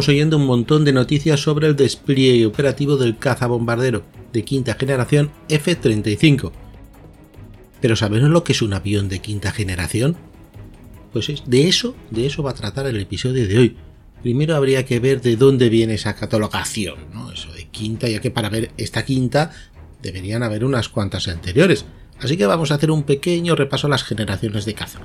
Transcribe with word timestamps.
estamos 0.00 0.16
oyendo 0.16 0.36
un 0.38 0.46
montón 0.46 0.86
de 0.86 0.94
noticias 0.94 1.40
sobre 1.40 1.66
el 1.66 1.76
despliegue 1.76 2.46
operativo 2.46 2.96
del 2.96 3.18
cazabombardero 3.18 4.02
de 4.32 4.44
quinta 4.44 4.72
generación 4.72 5.30
F-35. 5.50 6.52
Pero 7.82 7.96
¿sabemos 7.96 8.30
lo 8.30 8.42
que 8.42 8.52
es 8.52 8.62
un 8.62 8.72
avión 8.72 9.10
de 9.10 9.18
quinta 9.18 9.52
generación? 9.52 10.16
Pues 11.12 11.28
es 11.28 11.42
de 11.44 11.68
eso, 11.68 11.94
de 12.10 12.24
eso 12.24 12.42
va 12.42 12.52
a 12.52 12.54
tratar 12.54 12.86
el 12.86 12.98
episodio 12.98 13.46
de 13.46 13.58
hoy. 13.58 13.76
Primero 14.22 14.56
habría 14.56 14.86
que 14.86 15.00
ver 15.00 15.20
de 15.20 15.36
dónde 15.36 15.68
viene 15.68 15.92
esa 15.92 16.14
catalogación, 16.14 17.10
¿no? 17.12 17.30
Eso 17.30 17.52
de 17.52 17.68
quinta, 17.68 18.08
ya 18.08 18.22
que 18.22 18.30
para 18.30 18.48
ver 18.48 18.70
esta 18.78 19.04
quinta 19.04 19.50
deberían 20.00 20.42
haber 20.42 20.64
unas 20.64 20.88
cuantas 20.88 21.28
anteriores. 21.28 21.84
Así 22.18 22.38
que 22.38 22.46
vamos 22.46 22.70
a 22.70 22.76
hacer 22.76 22.90
un 22.90 23.02
pequeño 23.02 23.54
repaso 23.54 23.86
a 23.86 23.90
las 23.90 24.04
generaciones 24.04 24.64
de 24.64 24.72
caza. 24.72 25.00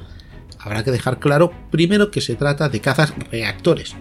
Habrá 0.58 0.86
que 0.86 0.92
dejar 0.92 1.20
claro 1.20 1.52
primero 1.70 2.12
que 2.12 2.22
se 2.22 2.36
trata 2.36 2.70
de 2.70 2.80
cazas 2.80 3.14
reactores. 3.30 3.94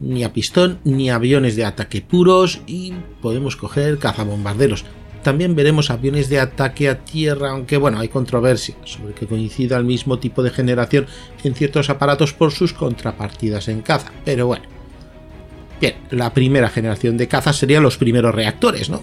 Ni 0.00 0.24
a 0.24 0.32
pistón 0.32 0.78
ni 0.84 1.10
aviones 1.10 1.56
de 1.56 1.64
ataque 1.64 2.02
puros 2.02 2.60
y 2.66 2.92
podemos 3.20 3.56
coger 3.56 3.98
cazabombarderos. 3.98 4.84
También 5.22 5.56
veremos 5.56 5.90
aviones 5.90 6.28
de 6.28 6.38
ataque 6.38 6.88
a 6.88 7.04
tierra, 7.04 7.50
aunque 7.50 7.76
bueno, 7.76 7.98
hay 7.98 8.08
controversia 8.08 8.76
sobre 8.84 9.14
que 9.14 9.26
coincida 9.26 9.76
el 9.76 9.84
mismo 9.84 10.18
tipo 10.18 10.42
de 10.42 10.50
generación 10.50 11.06
en 11.42 11.54
ciertos 11.54 11.90
aparatos 11.90 12.32
por 12.32 12.52
sus 12.52 12.72
contrapartidas 12.72 13.68
en 13.68 13.82
caza, 13.82 14.12
pero 14.24 14.46
bueno. 14.46 14.64
Bien, 15.80 15.96
la 16.10 16.32
primera 16.32 16.68
generación 16.68 17.16
de 17.16 17.28
cazas 17.28 17.56
serían 17.56 17.82
los 17.82 17.98
primeros 17.98 18.34
reactores, 18.34 18.88
¿no? 18.88 19.02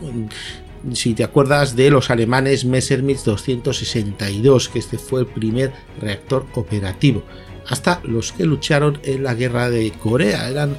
si 0.91 1.13
te 1.13 1.23
acuerdas 1.23 1.75
de 1.75 1.89
los 1.89 2.09
alemanes 2.09 2.65
Messerschmitt 2.65 3.19
262, 3.19 4.69
que 4.69 4.79
este 4.79 4.97
fue 4.97 5.21
el 5.21 5.27
primer 5.27 5.71
reactor 6.01 6.45
operativo, 6.55 7.23
hasta 7.67 8.01
los 8.03 8.31
que 8.31 8.45
lucharon 8.45 8.99
en 9.03 9.23
la 9.23 9.35
guerra 9.35 9.69
de 9.69 9.91
Corea. 9.91 10.49
Eran 10.49 10.77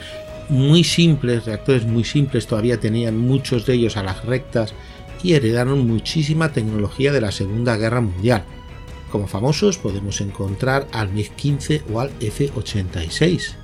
muy 0.49 0.85
simples, 0.85 1.45
reactores 1.45 1.87
muy 1.87 2.05
simples, 2.05 2.47
todavía 2.47 2.79
tenían 2.79 3.19
muchos 3.19 3.67
de 3.67 3.75
ellos 3.75 3.97
a 3.97 4.03
las 4.03 4.25
rectas 4.25 4.75
y 5.23 5.33
heredaron 5.33 5.87
muchísima 5.87 6.53
tecnología 6.53 7.13
de 7.13 7.21
la 7.21 7.33
Segunda 7.33 7.77
Guerra 7.77 8.01
Mundial. 8.01 8.45
Como 9.11 9.27
famosos 9.27 9.79
podemos 9.79 10.21
encontrar 10.21 10.87
al 10.93 11.11
MiG-15 11.13 11.85
o 11.93 12.01
al 12.01 12.11
F-86. 12.21 13.55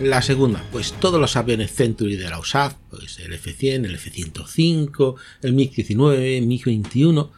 La 0.00 0.22
segunda, 0.22 0.62
pues 0.70 0.92
todos 0.92 1.20
los 1.20 1.36
aviones 1.36 1.72
Century 1.74 2.16
de 2.16 2.28
la 2.28 2.38
USAF, 2.38 2.74
pues 2.90 3.18
el 3.18 3.32
F-100, 3.32 3.86
el 3.86 3.94
F-105, 3.94 5.16
el 5.42 5.54
MiG-19, 5.54 6.46
MiG-21 6.46 7.30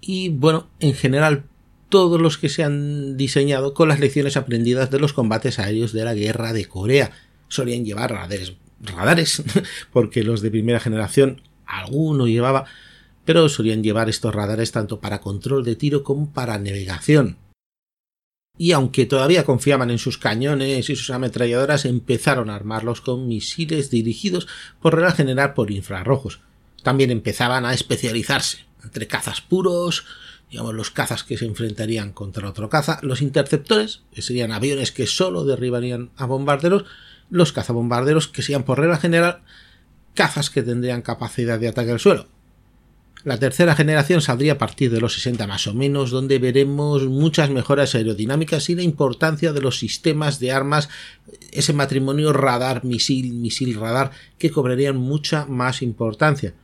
y 0.00 0.30
bueno, 0.30 0.68
en 0.80 0.94
general 0.94 1.44
todos 1.90 2.20
los 2.20 2.38
que 2.38 2.48
se 2.48 2.64
han 2.64 3.16
diseñado 3.18 3.74
con 3.74 3.88
las 3.88 4.00
lecciones 4.00 4.36
aprendidas 4.36 4.90
de 4.90 4.98
los 4.98 5.12
combates 5.12 5.58
aéreos 5.58 5.92
de 5.92 6.04
la 6.04 6.14
guerra 6.14 6.52
de 6.54 6.64
Corea. 6.66 7.10
Solían 7.48 7.84
llevar 7.84 8.12
radares, 8.12 8.54
radares 8.80 9.42
porque 9.92 10.24
los 10.24 10.40
de 10.40 10.50
primera 10.50 10.80
generación 10.80 11.42
alguno 11.66 12.26
llevaba, 12.26 12.64
pero 13.24 13.48
solían 13.48 13.82
llevar 13.82 14.08
estos 14.08 14.34
radares 14.34 14.72
tanto 14.72 15.00
para 15.00 15.20
control 15.20 15.64
de 15.64 15.76
tiro 15.76 16.02
como 16.02 16.32
para 16.32 16.58
navegación 16.58 17.36
y 18.60 18.72
aunque 18.72 19.06
todavía 19.06 19.46
confiaban 19.46 19.90
en 19.90 19.96
sus 19.96 20.18
cañones 20.18 20.90
y 20.90 20.94
sus 20.94 21.08
ametralladoras, 21.08 21.86
empezaron 21.86 22.50
a 22.50 22.54
armarlos 22.54 23.00
con 23.00 23.26
misiles 23.26 23.88
dirigidos 23.88 24.48
por 24.82 24.94
regla 24.94 25.12
general 25.12 25.54
por 25.54 25.70
infrarrojos. 25.70 26.40
También 26.82 27.10
empezaban 27.10 27.64
a 27.64 27.72
especializarse 27.72 28.66
entre 28.84 29.06
cazas 29.06 29.40
puros, 29.40 30.04
digamos 30.50 30.74
los 30.74 30.90
cazas 30.90 31.24
que 31.24 31.36
se 31.36 31.46
enfrentarían 31.46 32.12
contra 32.12 32.48
otro 32.48 32.68
caza, 32.68 32.98
los 33.02 33.22
interceptores, 33.22 34.02
que 34.12 34.22
serían 34.22 34.52
aviones 34.52 34.92
que 34.92 35.06
solo 35.06 35.44
derribarían 35.44 36.10
a 36.16 36.26
bombarderos, 36.26 36.84
los 37.30 37.52
cazabombarderos, 37.52 38.28
que 38.28 38.42
serían 38.42 38.64
por 38.64 38.80
regla 38.80 38.96
general 38.96 39.42
cazas 40.14 40.50
que 40.50 40.62
tendrían 40.62 41.02
capacidad 41.02 41.60
de 41.60 41.68
ataque 41.68 41.92
al 41.92 42.00
suelo, 42.00 42.26
la 43.22 43.38
tercera 43.38 43.76
generación 43.76 44.22
saldría 44.22 44.52
a 44.52 44.58
partir 44.58 44.90
de 44.90 45.00
los 45.00 45.12
60 45.12 45.46
más 45.46 45.66
o 45.66 45.74
menos, 45.74 46.10
donde 46.10 46.38
veremos 46.38 47.06
muchas 47.06 47.50
mejoras 47.50 47.94
aerodinámicas 47.94 48.70
y 48.70 48.74
la 48.74 48.82
importancia 48.82 49.52
de 49.52 49.60
los 49.60 49.78
sistemas 49.78 50.40
de 50.40 50.52
armas, 50.52 50.88
ese 51.52 51.74
matrimonio 51.74 52.32
radar-misil, 52.32 53.34
misil-radar, 53.34 54.12
que 54.38 54.50
cobrarían 54.50 54.96
mucha 54.96 55.44
más 55.44 55.82
importancia. 55.82 56.54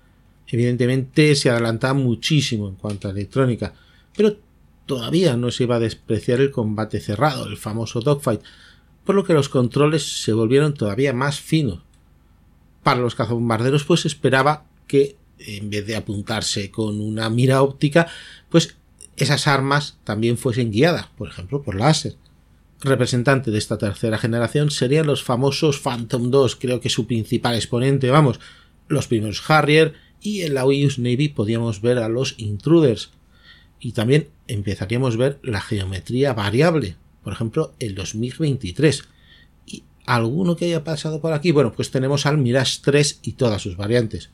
Evidentemente 0.48 1.34
se 1.34 1.50
adelanta 1.50 1.92
muchísimo 1.94 2.68
en 2.68 2.76
cuanto 2.76 3.08
a 3.08 3.10
electrónica, 3.10 3.74
pero 4.16 4.36
todavía 4.86 5.36
no 5.36 5.50
se 5.50 5.64
iba 5.64 5.76
a 5.76 5.80
despreciar 5.80 6.40
el 6.40 6.50
combate 6.50 7.00
cerrado, 7.00 7.46
el 7.46 7.56
famoso 7.56 8.00
dogfight, 8.00 8.40
por 9.04 9.14
lo 9.14 9.24
que 9.24 9.34
los 9.34 9.48
controles 9.48 10.22
se 10.22 10.32
volvieron 10.32 10.74
todavía 10.74 11.12
más 11.12 11.40
finos. 11.40 11.80
Para 12.82 13.00
los 13.00 13.14
cazabombarderos 13.14 13.84
pues 13.84 14.06
esperaba 14.06 14.64
que 14.86 15.16
en 15.38 15.70
vez 15.70 15.86
de 15.86 15.96
apuntarse 15.96 16.70
con 16.70 17.00
una 17.00 17.28
mira 17.30 17.62
óptica, 17.62 18.06
pues 18.48 18.76
esas 19.16 19.46
armas 19.46 19.98
también 20.04 20.38
fuesen 20.38 20.70
guiadas, 20.70 21.06
por 21.16 21.28
ejemplo, 21.28 21.62
por 21.62 21.74
láser. 21.74 22.16
Representante 22.80 23.50
de 23.50 23.58
esta 23.58 23.78
tercera 23.78 24.18
generación 24.18 24.70
serían 24.70 25.06
los 25.06 25.22
famosos 25.22 25.80
Phantom 25.80 26.30
2, 26.30 26.56
creo 26.56 26.80
que 26.80 26.90
su 26.90 27.06
principal 27.06 27.54
exponente, 27.54 28.10
vamos, 28.10 28.38
los 28.88 29.08
primeros 29.08 29.42
Harrier, 29.48 29.94
y 30.26 30.42
en 30.42 30.54
la 30.54 30.66
US 30.66 30.98
Navy 30.98 31.28
podíamos 31.28 31.80
ver 31.80 31.98
a 31.98 32.08
los 32.08 32.34
Intruders. 32.38 33.10
Y 33.78 33.92
también 33.92 34.26
empezaríamos 34.48 35.14
a 35.14 35.18
ver 35.18 35.38
la 35.44 35.60
geometría 35.60 36.34
variable, 36.34 36.96
por 37.22 37.32
ejemplo, 37.32 37.74
el 37.78 37.94
2023. 37.94 39.04
¿Y 39.66 39.84
alguno 40.04 40.56
que 40.56 40.64
haya 40.64 40.82
pasado 40.82 41.20
por 41.20 41.32
aquí? 41.32 41.52
Bueno, 41.52 41.72
pues 41.72 41.92
tenemos 41.92 42.26
al 42.26 42.38
Mirage 42.38 42.80
3 42.82 43.20
y 43.22 43.32
todas 43.34 43.62
sus 43.62 43.76
variantes. 43.76 44.30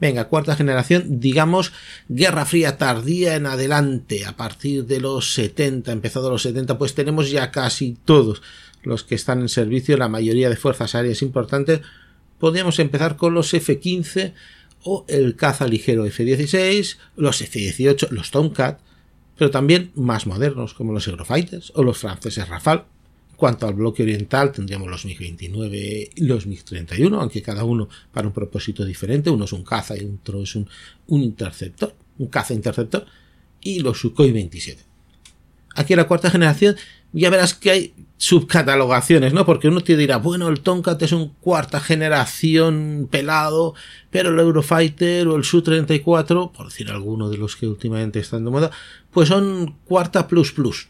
Venga, 0.00 0.26
cuarta 0.26 0.56
generación, 0.56 1.20
digamos, 1.20 1.72
Guerra 2.08 2.44
Fría 2.44 2.76
tardía 2.76 3.36
en 3.36 3.46
adelante, 3.46 4.24
a 4.24 4.36
partir 4.36 4.84
de 4.86 4.98
los 4.98 5.32
70, 5.34 5.92
empezado 5.92 6.28
los 6.28 6.42
70, 6.42 6.76
pues 6.76 6.96
tenemos 6.96 7.30
ya 7.30 7.52
casi 7.52 7.96
todos 8.04 8.42
los 8.82 9.04
que 9.04 9.14
están 9.14 9.42
en 9.42 9.48
servicio, 9.48 9.96
la 9.96 10.08
mayoría 10.08 10.50
de 10.50 10.56
fuerzas 10.56 10.96
aéreas 10.96 11.22
importantes. 11.22 11.82
Podríamos 12.40 12.80
empezar 12.80 13.16
con 13.16 13.32
los 13.32 13.54
F-15 13.54 14.32
o 14.84 15.04
el 15.08 15.36
caza 15.36 15.66
ligero 15.66 16.04
F-16, 16.06 16.96
los 17.16 17.40
F-18, 17.40 18.10
los 18.10 18.30
Tomcat, 18.30 18.80
pero 19.36 19.50
también 19.50 19.92
más 19.94 20.26
modernos 20.26 20.74
como 20.74 20.92
los 20.92 21.06
Eurofighters 21.08 21.72
o 21.74 21.82
los 21.82 21.98
franceses 21.98 22.48
Rafale 22.48 22.84
cuanto 23.42 23.66
al 23.66 23.74
bloque 23.74 24.04
oriental, 24.04 24.52
tendríamos 24.52 24.88
los 24.88 25.04
MiG-29 25.04 26.10
y 26.14 26.24
los 26.26 26.46
MiG-31, 26.46 27.18
aunque 27.20 27.42
cada 27.42 27.64
uno 27.64 27.88
para 28.12 28.28
un 28.28 28.32
propósito 28.32 28.84
diferente. 28.84 29.30
Uno 29.30 29.46
es 29.46 29.52
un 29.52 29.64
caza 29.64 29.96
y 29.96 30.04
otro 30.04 30.44
es 30.44 30.54
un, 30.54 30.68
interceptor, 31.08 31.92
un 32.18 32.28
caza 32.28 32.54
interceptor, 32.54 33.04
y 33.60 33.80
los 33.80 33.98
Sukhoi 33.98 34.30
27. 34.30 34.84
Aquí 35.74 35.92
en 35.92 35.96
la 35.96 36.06
cuarta 36.06 36.30
generación 36.30 36.76
ya 37.12 37.30
verás 37.30 37.54
que 37.54 37.72
hay 37.72 37.94
subcatalogaciones, 38.22 39.32
¿no? 39.32 39.44
Porque 39.44 39.66
uno 39.66 39.80
te 39.80 39.96
dirá, 39.96 40.18
bueno, 40.18 40.46
el 40.46 40.60
Tomcat 40.60 41.02
es 41.02 41.10
un 41.10 41.30
cuarta 41.40 41.80
generación 41.80 43.08
pelado, 43.10 43.74
pero 44.10 44.30
el 44.30 44.38
Eurofighter 44.38 45.26
o 45.26 45.34
el 45.34 45.42
Su-34, 45.42 46.52
por 46.52 46.66
decir 46.66 46.88
alguno 46.92 47.28
de 47.30 47.36
los 47.36 47.56
que 47.56 47.66
últimamente 47.66 48.20
están 48.20 48.44
de 48.44 48.52
moda, 48.52 48.70
pues 49.10 49.28
son 49.28 49.74
cuarta 49.86 50.28
plus 50.28 50.52
plus. 50.52 50.88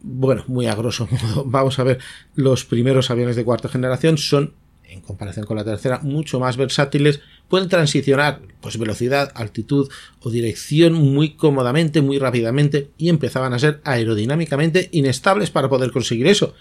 Bueno, 0.00 0.42
muy 0.46 0.66
a 0.66 0.74
grosso 0.74 1.06
modo, 1.10 1.44
vamos 1.46 1.78
a 1.80 1.84
ver, 1.84 1.98
los 2.34 2.64
primeros 2.64 3.10
aviones 3.10 3.36
de 3.36 3.44
cuarta 3.44 3.68
generación 3.68 4.16
son, 4.16 4.54
en 4.88 5.00
comparación 5.00 5.46
con 5.46 5.56
la 5.56 5.64
tercera, 5.64 6.00
mucho 6.02 6.40
más 6.40 6.56
versátiles, 6.56 7.20
pueden 7.48 7.68
transicionar 7.68 8.40
pues 8.60 8.78
velocidad, 8.78 9.32
altitud 9.34 9.88
o 10.20 10.30
dirección 10.30 10.94
muy 10.94 11.34
cómodamente, 11.34 12.02
muy 12.02 12.18
rápidamente 12.18 12.90
y 12.98 13.08
empezaban 13.08 13.52
a 13.52 13.58
ser 13.58 13.80
aerodinámicamente 13.84 14.88
inestables 14.92 15.50
para 15.50 15.68
poder 15.68 15.92
conseguir 15.92 16.26
eso. 16.26 16.54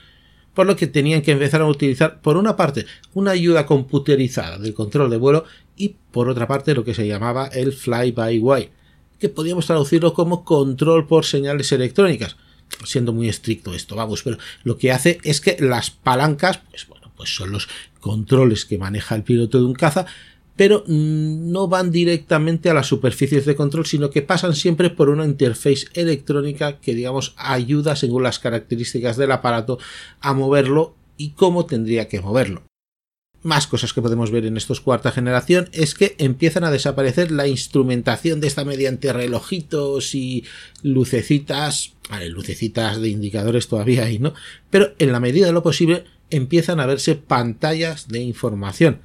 Por 0.53 0.65
lo 0.65 0.75
que 0.75 0.87
tenían 0.87 1.21
que 1.21 1.31
empezar 1.31 1.61
a 1.61 1.67
utilizar, 1.67 2.21
por 2.21 2.35
una 2.35 2.55
parte, 2.55 2.85
una 3.13 3.31
ayuda 3.31 3.65
computerizada 3.65 4.57
del 4.57 4.73
control 4.73 5.09
de 5.09 5.17
vuelo 5.17 5.45
y, 5.75 5.95
por 6.11 6.29
otra 6.29 6.47
parte, 6.47 6.73
lo 6.73 6.83
que 6.83 6.95
se 6.95 7.07
llamaba 7.07 7.47
el 7.47 7.73
fly-by-wire, 7.73 8.71
que 9.19 9.29
podíamos 9.29 9.67
traducirlo 9.67 10.13
como 10.13 10.43
control 10.43 11.05
por 11.05 11.25
señales 11.25 11.71
electrónicas, 11.71 12.37
siendo 12.85 13.13
muy 13.13 13.29
estricto 13.29 13.73
esto, 13.73 13.95
vamos, 13.95 14.23
pero 14.23 14.37
lo 14.63 14.77
que 14.77 14.91
hace 14.91 15.19
es 15.23 15.41
que 15.41 15.57
las 15.59 15.91
palancas, 15.91 16.61
pues 16.69 16.87
pues 17.17 17.35
son 17.35 17.51
los 17.51 17.67
controles 17.99 18.63
que 18.65 18.77
maneja 18.77 19.15
el 19.15 19.23
piloto 19.23 19.57
de 19.59 19.65
un 19.65 19.73
caza, 19.73 20.05
pero 20.55 20.83
no 20.87 21.67
van 21.67 21.91
directamente 21.91 22.69
a 22.69 22.73
las 22.73 22.87
superficies 22.87 23.45
de 23.45 23.55
control, 23.55 23.85
sino 23.85 24.09
que 24.09 24.23
pasan 24.23 24.55
siempre 24.55 24.89
por 24.89 25.09
una 25.09 25.25
interface 25.25 25.87
electrónica 25.93 26.79
que, 26.79 26.95
digamos, 26.95 27.33
ayuda, 27.37 27.95
según 27.95 28.23
las 28.23 28.39
características 28.39 29.17
del 29.17 29.31
aparato, 29.31 29.77
a 30.19 30.33
moverlo 30.33 30.95
y 31.15 31.29
cómo 31.31 31.65
tendría 31.65 32.07
que 32.07 32.21
moverlo. 32.21 32.63
Más 33.43 33.67
cosas 33.67 33.93
que 33.93 34.01
podemos 34.01 34.31
ver 34.31 34.45
en 34.45 34.57
estos 34.57 34.81
cuarta 34.81 35.11
generación 35.11 35.69
es 35.71 35.93
que 35.93 36.15
empiezan 36.17 36.63
a 36.63 36.71
desaparecer 36.71 37.31
la 37.31 37.47
instrumentación 37.47 38.41
de 38.41 38.47
esta 38.47 38.65
mediante 38.65 39.13
relojitos 39.13 40.15
y 40.15 40.43
lucecitas, 40.81 41.93
vale, 42.09 42.29
lucecitas 42.29 42.99
de 42.99 43.09
indicadores 43.09 43.67
todavía 43.67 44.05
hay, 44.05 44.17
¿no? 44.17 44.33
Pero 44.71 44.95
en 44.97 45.11
la 45.11 45.19
medida 45.19 45.45
de 45.45 45.53
lo 45.53 45.61
posible 45.61 46.03
empiezan 46.29 46.79
a 46.79 46.85
verse 46.85 47.15
pantallas 47.15 48.07
de 48.07 48.19
información. 48.19 49.01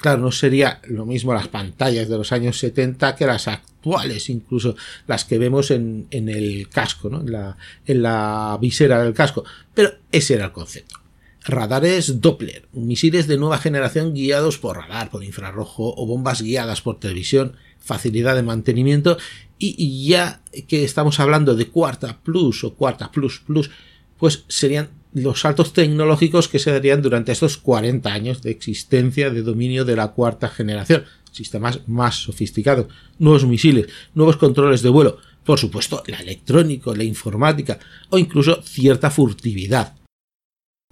Claro, 0.00 0.20
no 0.20 0.32
sería 0.32 0.80
lo 0.84 1.06
mismo 1.06 1.34
las 1.34 1.48
pantallas 1.48 2.08
de 2.08 2.16
los 2.18 2.32
años 2.32 2.58
70 2.58 3.16
que 3.16 3.26
las 3.26 3.48
actuales, 3.48 4.28
incluso 4.30 4.76
las 5.06 5.24
que 5.24 5.38
vemos 5.38 5.70
en, 5.70 6.06
el 6.10 6.68
casco, 6.68 7.08
en, 7.08 7.32
la, 7.32 7.56
en 7.86 8.02
la 8.02 8.58
visera 8.60 9.02
del 9.02 9.14
casco. 9.14 9.44
Pero 9.74 9.94
ese 10.12 10.34
era 10.34 10.46
el 10.46 10.52
concepto. 10.52 11.00
Radares 11.42 12.20
Doppler, 12.20 12.68
misiles 12.72 13.26
de 13.26 13.38
nueva 13.38 13.58
generación 13.58 14.12
guiados 14.12 14.58
por 14.58 14.76
radar, 14.76 15.10
por 15.10 15.24
infrarrojo 15.24 15.94
o 15.96 16.06
bombas 16.06 16.42
guiadas 16.42 16.82
por 16.82 17.00
televisión, 17.00 17.56
facilidad 17.78 18.36
de 18.36 18.42
mantenimiento 18.42 19.16
y, 19.58 20.06
ya 20.06 20.42
que 20.68 20.84
estamos 20.84 21.20
hablando 21.20 21.54
de 21.54 21.68
cuarta 21.68 22.20
plus 22.22 22.64
o 22.64 22.74
cuarta 22.74 23.10
plus 23.10 23.40
plus, 23.40 23.70
pues 24.18 24.44
serían 24.48 24.90
los 25.12 25.40
saltos 25.40 25.72
tecnológicos 25.72 26.48
que 26.48 26.58
se 26.58 26.70
darían 26.70 27.02
durante 27.02 27.32
estos 27.32 27.56
40 27.56 28.12
años 28.12 28.42
de 28.42 28.50
existencia 28.50 29.30
de 29.30 29.42
dominio 29.42 29.84
de 29.84 29.96
la 29.96 30.08
cuarta 30.08 30.48
generación. 30.48 31.04
Sistemas 31.32 31.80
más 31.86 32.16
sofisticados, 32.16 32.86
nuevos 33.18 33.46
misiles, 33.46 33.86
nuevos 34.14 34.36
controles 34.36 34.82
de 34.82 34.88
vuelo, 34.88 35.18
por 35.44 35.58
supuesto, 35.58 36.02
la 36.06 36.18
electrónica, 36.18 36.92
la 36.94 37.04
informática 37.04 37.78
o 38.10 38.18
incluso 38.18 38.62
cierta 38.62 39.10
furtividad. 39.10 39.96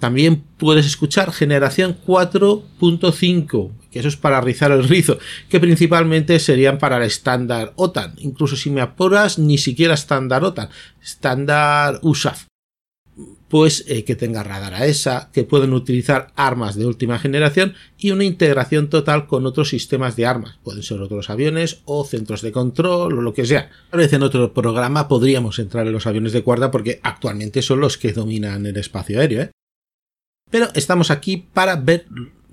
También 0.01 0.45
puedes 0.59 0.87
escuchar 0.87 1.33
generación 1.33 1.99
4.5, 2.07 3.73
que 3.91 3.99
eso 3.99 4.07
es 4.07 4.17
para 4.17 4.41
rizar 4.41 4.71
el 4.71 4.85
rizo, 4.85 5.19
que 5.49 5.59
principalmente 5.59 6.39
serían 6.39 6.79
para 6.79 6.99
el 6.99 7.03
estándar 7.03 7.73
OTAN. 7.75 8.15
Incluso 8.19 8.55
si 8.55 8.71
me 8.71 8.81
apuras, 8.81 9.41
ni 9.41 9.59
siquiera 9.59 9.95
estándar 9.95 10.45
OTAN, 10.45 10.69
estándar 11.03 11.99
USAF. 12.03 12.45
Pues 13.49 13.85
eh, 13.89 14.05
que 14.05 14.15
tenga 14.15 14.45
radar 14.45 14.75
a 14.75 14.87
esa, 14.87 15.31
que 15.33 15.43
pueden 15.43 15.73
utilizar 15.73 16.33
armas 16.37 16.77
de 16.77 16.87
última 16.87 17.19
generación 17.19 17.75
y 17.99 18.11
una 18.11 18.25
integración 18.25 18.91
total 18.91 19.27
con 19.27 19.47
otros 19.47 19.71
sistemas 19.71 20.17
de 20.17 20.27
armas. 20.27 20.59
Pueden 20.63 20.83
ser 20.83 21.01
otros 21.01 21.31
aviones 21.31 21.81
o 21.85 22.05
centros 22.05 22.43
de 22.43 22.53
control 22.53 23.19
o 23.19 23.23
lo 23.23 23.35
que 23.35 23.47
sea. 23.47 23.71
Tal 23.91 24.01
vez 24.01 24.13
en 24.13 24.23
otro 24.23 24.53
programa 24.53 25.09
podríamos 25.09 25.59
entrar 25.59 25.87
en 25.87 25.95
los 25.95 26.07
aviones 26.07 26.33
de 26.33 26.43
cuerda 26.43 26.71
porque 26.71 27.01
actualmente 27.03 27.63
son 27.63 27.81
los 27.81 27.97
que 27.97 28.13
dominan 28.13 28.67
el 28.67 28.77
espacio 28.77 29.19
aéreo. 29.19 29.43
¿eh? 29.43 29.51
Pero 30.51 30.69
estamos 30.75 31.11
aquí 31.11 31.39
para 31.53 31.77
ver, 31.77 32.07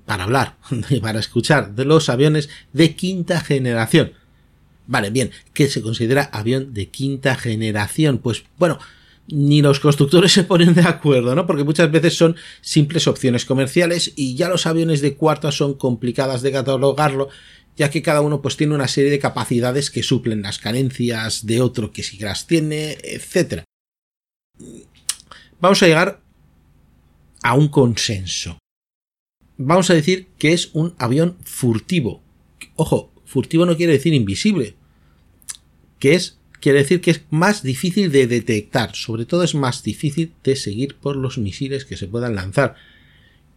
para 0.04 0.24
hablar, 0.24 0.56
para 1.02 1.20
escuchar 1.20 1.74
de 1.74 1.84
los 1.84 2.08
aviones 2.08 2.48
de 2.72 2.96
quinta 2.96 3.40
generación. 3.40 4.12
Vale, 4.86 5.10
bien, 5.10 5.30
¿qué 5.52 5.68
se 5.68 5.82
considera 5.82 6.30
avión 6.32 6.72
de 6.72 6.88
quinta 6.88 7.34
generación? 7.34 8.18
Pues 8.18 8.44
bueno, 8.56 8.78
ni 9.28 9.62
los 9.62 9.80
constructores 9.80 10.32
se 10.34 10.44
ponen 10.44 10.74
de 10.74 10.82
acuerdo, 10.82 11.34
¿no? 11.34 11.46
Porque 11.46 11.64
muchas 11.64 11.90
veces 11.90 12.16
son 12.16 12.36
simples 12.60 13.06
opciones 13.06 13.44
comerciales 13.44 14.12
y 14.16 14.34
ya 14.34 14.48
los 14.48 14.66
aviones 14.66 15.00
de 15.00 15.14
cuarta 15.14 15.52
son 15.52 15.74
complicadas 15.74 16.42
de 16.42 16.52
catalogarlo, 16.52 17.28
ya 17.76 17.90
que 17.90 18.02
cada 18.02 18.20
uno 18.20 18.40
pues 18.42 18.56
tiene 18.56 18.74
una 18.74 18.88
serie 18.88 19.10
de 19.10 19.18
capacidades 19.18 19.90
que 19.90 20.02
suplen 20.02 20.42
las 20.42 20.58
carencias 20.58 21.46
de 21.46 21.60
otro 21.60 21.92
que 21.92 22.02
sí 22.02 22.18
las 22.18 22.46
tiene, 22.46 22.98
etc. 23.02 23.64
Vamos 25.60 25.82
a 25.82 25.86
llegar 25.86 26.20
a 27.42 27.54
un 27.54 27.68
consenso. 27.68 28.58
Vamos 29.58 29.88
a 29.90 29.94
decir 29.94 30.28
que 30.38 30.52
es 30.52 30.70
un 30.74 30.94
avión 30.98 31.38
furtivo. 31.44 32.22
Ojo, 32.74 33.10
furtivo 33.24 33.64
no 33.64 33.76
quiere 33.76 33.94
decir 33.94 34.12
invisible. 34.12 34.74
Que 35.98 36.14
es, 36.14 36.38
quiere 36.60 36.78
decir 36.78 37.00
que 37.00 37.10
es 37.10 37.22
más 37.30 37.62
difícil 37.62 38.10
de 38.10 38.26
detectar. 38.26 38.94
Sobre 38.94 39.24
todo 39.24 39.42
es 39.42 39.54
más 39.54 39.82
difícil 39.82 40.32
de 40.44 40.56
seguir 40.56 40.96
por 40.96 41.16
los 41.16 41.38
misiles 41.38 41.84
que 41.84 41.96
se 41.96 42.06
puedan 42.06 42.34
lanzar. 42.34 42.76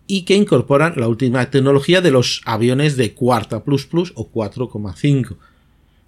Y 0.07 0.23
que 0.23 0.35
incorporan 0.35 0.93
la 0.97 1.07
última 1.07 1.49
tecnología 1.51 2.01
de 2.01 2.11
los 2.11 2.41
aviones 2.45 2.97
de 2.97 3.13
cuarta 3.13 3.63
plus 3.63 3.85
plus 3.85 4.11
o 4.15 4.31
4,5. 4.31 5.37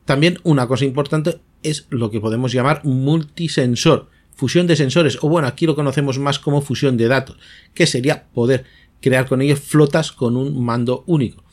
También 0.05 0.39
una 0.43 0.67
cosa 0.67 0.85
importante 0.85 1.39
es 1.63 1.85
lo 1.89 2.09
que 2.09 2.19
podemos 2.19 2.51
llamar 2.51 2.83
multisensor 2.83 4.09
fusión 4.41 4.65
de 4.65 4.75
sensores, 4.75 5.19
o 5.21 5.29
bueno, 5.29 5.47
aquí 5.47 5.67
lo 5.67 5.75
conocemos 5.75 6.17
más 6.17 6.39
como 6.39 6.63
fusión 6.63 6.97
de 6.97 7.07
datos, 7.07 7.37
que 7.75 7.85
sería 7.85 8.23
poder 8.33 8.65
crear 8.99 9.27
con 9.27 9.39
ellos 9.39 9.59
flotas 9.59 10.11
con 10.11 10.35
un 10.35 10.63
mando 10.65 11.03
único. 11.05 11.43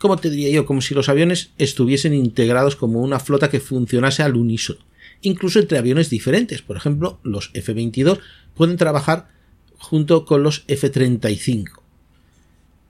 Como 0.00 0.16
te 0.16 0.30
diría 0.30 0.48
yo, 0.48 0.64
como 0.64 0.80
si 0.80 0.94
los 0.94 1.10
aviones 1.10 1.50
estuviesen 1.58 2.14
integrados 2.14 2.74
como 2.74 3.02
una 3.02 3.20
flota 3.20 3.50
que 3.50 3.60
funcionase 3.60 4.22
al 4.22 4.34
unísono, 4.34 4.80
incluso 5.20 5.58
entre 5.58 5.76
aviones 5.76 6.08
diferentes. 6.08 6.62
Por 6.62 6.78
ejemplo, 6.78 7.20
los 7.22 7.50
F-22 7.52 8.18
pueden 8.54 8.78
trabajar 8.78 9.28
junto 9.76 10.24
con 10.24 10.42
los 10.42 10.64
F-35. 10.68 11.82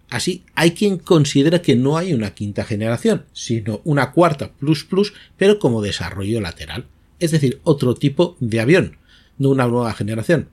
Así, 0.09 0.45
hay 0.55 0.71
quien 0.71 0.99
considera 0.99 1.61
que 1.61 1.75
no 1.75 1.99
hay 1.99 2.13
una 2.15 2.33
quinta 2.33 2.65
generación, 2.65 3.25
sino 3.33 3.81
una 3.83 4.13
cuarta 4.13 4.53
plus 4.53 4.85
plus, 4.85 5.13
pero 5.37 5.59
como 5.59 5.83
desarrollo 5.83 6.41
lateral, 6.41 6.87
es 7.19 7.33
decir, 7.33 7.59
otro 7.65 7.97
tipo 7.97 8.37
de 8.39 8.61
avión 8.61 8.99
no 9.37 9.49
una 9.49 9.67
nueva 9.67 9.93
generación. 9.95 10.49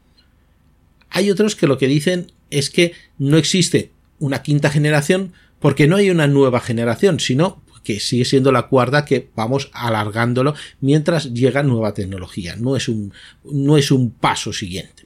Hay 1.12 1.30
otros 1.30 1.56
que 1.56 1.68
lo 1.68 1.78
que 1.78 1.88
dicen 1.88 2.32
es 2.50 2.72
que 2.72 2.94
no 3.20 3.38
existe 3.38 3.92
una 4.18 4.42
quinta 4.42 4.72
generación 4.72 5.34
porque 5.60 5.88
no 5.88 5.96
hay 5.96 6.10
una 6.10 6.28
nueva 6.28 6.60
generación, 6.60 7.20
sino 7.20 7.62
que 7.84 8.00
sigue 8.00 8.26
siendo 8.26 8.52
la 8.52 8.68
cuarta 8.68 9.06
que 9.06 9.30
vamos 9.36 9.70
alargándolo 9.74 10.56
mientras 10.82 11.34
llega 11.34 11.64
nueva 11.64 11.94
tecnología. 11.94 12.56
No 12.58 12.76
es 12.76 12.90
un, 12.90 13.14
no 13.46 13.78
es 13.78 13.92
un 13.92 14.12
paso 14.12 14.52
siguiente. 14.52 15.06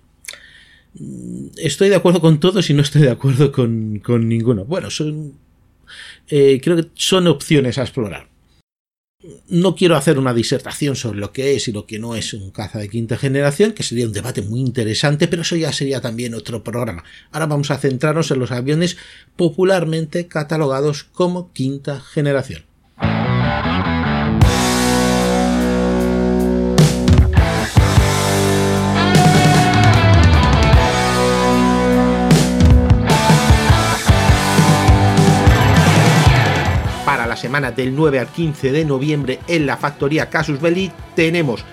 Estoy 1.57 1.89
de 1.89 1.95
acuerdo 1.95 2.21
con 2.21 2.39
todos 2.39 2.69
y 2.69 2.73
no 2.73 2.81
estoy 2.81 3.03
de 3.03 3.11
acuerdo 3.11 3.51
con, 3.51 3.99
con 4.03 4.27
ninguno. 4.27 4.65
Bueno, 4.65 4.89
son, 4.89 5.33
eh, 6.27 6.59
creo 6.61 6.75
que 6.75 6.87
son 6.95 7.27
opciones 7.27 7.77
a 7.77 7.83
explorar 7.83 8.30
no 9.49 9.75
quiero 9.75 9.95
hacer 9.95 10.17
una 10.17 10.33
disertación 10.33 10.95
sobre 10.95 11.19
lo 11.19 11.31
que 11.31 11.55
es 11.55 11.67
y 11.67 11.71
lo 11.71 11.85
que 11.85 11.99
no 11.99 12.15
es 12.15 12.33
un 12.33 12.51
caza 12.51 12.79
de 12.79 12.89
quinta 12.89 13.17
generación, 13.17 13.73
que 13.73 13.83
sería 13.83 14.05
un 14.05 14.13
debate 14.13 14.41
muy 14.41 14.59
interesante, 14.59 15.27
pero 15.27 15.43
eso 15.43 15.55
ya 15.55 15.71
sería 15.71 16.01
también 16.01 16.33
otro 16.33 16.63
programa. 16.63 17.03
Ahora 17.31 17.45
vamos 17.45 17.71
a 17.71 17.77
centrarnos 17.77 18.31
en 18.31 18.39
los 18.39 18.51
aviones 18.51 18.97
popularmente 19.35 20.27
catalogados 20.27 21.03
como 21.03 21.51
quinta 21.53 22.01
generación. 22.01 22.70
Semana 37.51 37.73
del 37.73 37.93
9 37.93 38.17
al 38.17 38.27
15 38.27 38.71
de 38.71 38.85
noviembre 38.85 39.41
en 39.45 39.65
la 39.65 39.75
factoría 39.75 40.29
Casus 40.29 40.61
Belli 40.61 40.89
tenemos 41.17 41.65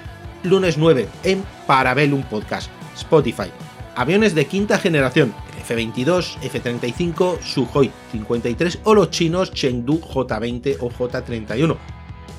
lunes 0.42 0.76
9 0.76 1.06
en 1.22 1.44
Parabellum 1.68 2.24
Podcast, 2.24 2.68
Spotify, 2.96 3.48
aviones 3.94 4.34
de 4.34 4.48
quinta 4.48 4.76
generación, 4.80 5.32
F-22, 5.60 6.38
F-35, 6.42 7.40
Sukhoi 7.40 7.92
53 8.10 8.80
o 8.82 8.92
los 8.92 9.10
chinos 9.10 9.52
Chengdu 9.52 10.00
J-20 10.00 10.78
o 10.80 10.90
J-31. 10.90 11.76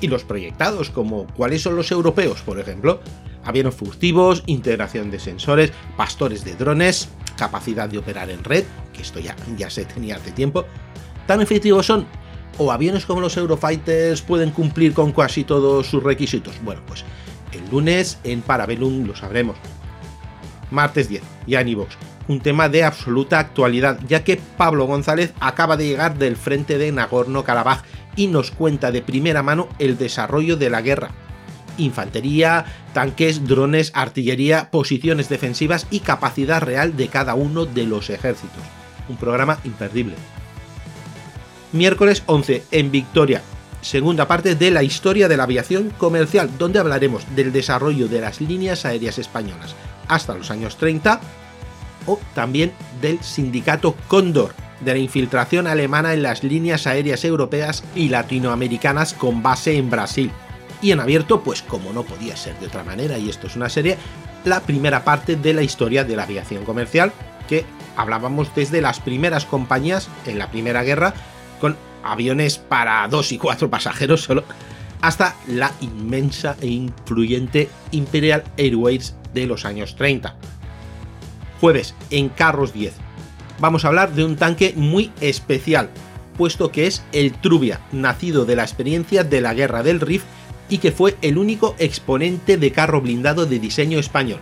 Y 0.02 0.08
los 0.08 0.24
proyectados, 0.24 0.90
como 0.90 1.26
cuáles 1.28 1.62
son 1.62 1.76
los 1.76 1.90
europeos, 1.90 2.42
por 2.42 2.60
ejemplo, 2.60 3.00
aviones 3.46 3.74
furtivos, 3.74 4.42
integración 4.44 5.10
de 5.10 5.18
sensores, 5.18 5.72
pastores 5.96 6.44
de 6.44 6.56
drones, 6.56 7.08
capacidad 7.38 7.88
de 7.88 7.96
operar 7.96 8.28
en 8.28 8.44
red, 8.44 8.64
que 8.92 9.00
esto 9.00 9.18
ya, 9.18 9.34
ya 9.56 9.70
se 9.70 9.86
tenía 9.86 10.16
hace 10.16 10.30
tiempo. 10.30 10.66
Tan 11.26 11.40
efectivos 11.40 11.86
son 11.86 12.06
o 12.58 12.72
aviones 12.72 13.06
como 13.06 13.20
los 13.20 13.36
Eurofighters 13.36 14.22
pueden 14.22 14.50
cumplir 14.50 14.92
con 14.94 15.12
casi 15.12 15.44
todos 15.44 15.86
sus 15.86 16.02
requisitos. 16.02 16.54
Bueno, 16.62 16.82
pues 16.86 17.04
el 17.52 17.68
lunes 17.70 18.18
en 18.24 18.42
Parabellum 18.42 19.06
lo 19.06 19.16
sabremos. 19.16 19.56
Martes 20.70 21.08
10, 21.08 21.22
Yanibox, 21.46 21.96
un 22.28 22.40
tema 22.40 22.68
de 22.68 22.84
absoluta 22.84 23.40
actualidad, 23.40 23.98
ya 24.06 24.22
que 24.22 24.40
Pablo 24.56 24.84
González 24.86 25.32
acaba 25.40 25.76
de 25.76 25.86
llegar 25.86 26.16
del 26.16 26.36
frente 26.36 26.78
de 26.78 26.92
Nagorno-Karabaj 26.92 27.82
y 28.14 28.28
nos 28.28 28.52
cuenta 28.52 28.92
de 28.92 29.02
primera 29.02 29.42
mano 29.42 29.68
el 29.78 29.98
desarrollo 29.98 30.56
de 30.56 30.70
la 30.70 30.80
guerra. 30.80 31.10
Infantería, 31.76 32.66
tanques, 32.92 33.46
drones, 33.46 33.90
artillería, 33.94 34.70
posiciones 34.70 35.28
defensivas 35.28 35.86
y 35.90 36.00
capacidad 36.00 36.62
real 36.62 36.96
de 36.96 37.08
cada 37.08 37.34
uno 37.34 37.66
de 37.66 37.84
los 37.84 38.10
ejércitos. 38.10 38.62
Un 39.08 39.16
programa 39.16 39.58
imperdible 39.64 40.14
miércoles 41.72 42.22
11 42.26 42.64
en 42.70 42.90
Victoria, 42.90 43.42
segunda 43.80 44.26
parte 44.26 44.54
de 44.54 44.70
la 44.70 44.82
historia 44.82 45.28
de 45.28 45.36
la 45.36 45.44
aviación 45.44 45.90
comercial, 45.90 46.50
donde 46.58 46.78
hablaremos 46.78 47.24
del 47.34 47.52
desarrollo 47.52 48.08
de 48.08 48.20
las 48.20 48.40
líneas 48.40 48.84
aéreas 48.84 49.18
españolas 49.18 49.74
hasta 50.08 50.34
los 50.34 50.50
años 50.50 50.76
30 50.76 51.20
o 52.06 52.18
también 52.34 52.72
del 53.00 53.22
sindicato 53.22 53.94
Cóndor, 54.08 54.54
de 54.80 54.92
la 54.92 54.98
infiltración 54.98 55.66
alemana 55.66 56.14
en 56.14 56.22
las 56.22 56.42
líneas 56.42 56.86
aéreas 56.86 57.24
europeas 57.24 57.84
y 57.94 58.08
latinoamericanas 58.08 59.14
con 59.14 59.42
base 59.42 59.76
en 59.76 59.90
Brasil. 59.90 60.32
Y 60.82 60.92
en 60.92 61.00
abierto, 61.00 61.42
pues 61.42 61.62
como 61.62 61.92
no 61.92 62.04
podía 62.04 62.36
ser 62.36 62.58
de 62.58 62.66
otra 62.66 62.82
manera, 62.82 63.18
y 63.18 63.28
esto 63.28 63.46
es 63.46 63.56
una 63.56 63.68
serie, 63.68 63.98
la 64.44 64.60
primera 64.60 65.04
parte 65.04 65.36
de 65.36 65.52
la 65.52 65.62
historia 65.62 66.04
de 66.04 66.16
la 66.16 66.22
aviación 66.22 66.64
comercial, 66.64 67.12
que 67.48 67.66
hablábamos 67.96 68.54
desde 68.54 68.80
las 68.80 68.98
primeras 69.00 69.44
compañías 69.44 70.08
en 70.24 70.38
la 70.38 70.50
Primera 70.50 70.82
Guerra, 70.82 71.12
con 71.60 71.76
aviones 72.02 72.58
para 72.58 73.06
dos 73.08 73.32
y 73.32 73.38
cuatro 73.38 73.70
pasajeros 73.70 74.22
solo, 74.22 74.44
hasta 75.00 75.36
la 75.46 75.72
inmensa 75.80 76.56
e 76.60 76.68
influyente 76.68 77.68
Imperial 77.90 78.44
Airways 78.56 79.14
de 79.32 79.46
los 79.46 79.64
años 79.64 79.96
30. 79.96 80.34
Jueves, 81.60 81.94
en 82.10 82.28
Carros 82.28 82.72
10. 82.72 82.94
Vamos 83.60 83.84
a 83.84 83.88
hablar 83.88 84.14
de 84.14 84.24
un 84.24 84.36
tanque 84.36 84.72
muy 84.76 85.12
especial, 85.20 85.90
puesto 86.36 86.72
que 86.72 86.86
es 86.86 87.04
el 87.12 87.32
Trubia, 87.32 87.80
nacido 87.92 88.46
de 88.46 88.56
la 88.56 88.62
experiencia 88.62 89.24
de 89.24 89.40
la 89.40 89.54
Guerra 89.54 89.82
del 89.82 90.00
Rif 90.00 90.22
y 90.70 90.78
que 90.78 90.92
fue 90.92 91.16
el 91.20 91.36
único 91.36 91.74
exponente 91.78 92.56
de 92.56 92.72
carro 92.72 93.02
blindado 93.02 93.44
de 93.44 93.58
diseño 93.58 93.98
español. 93.98 94.40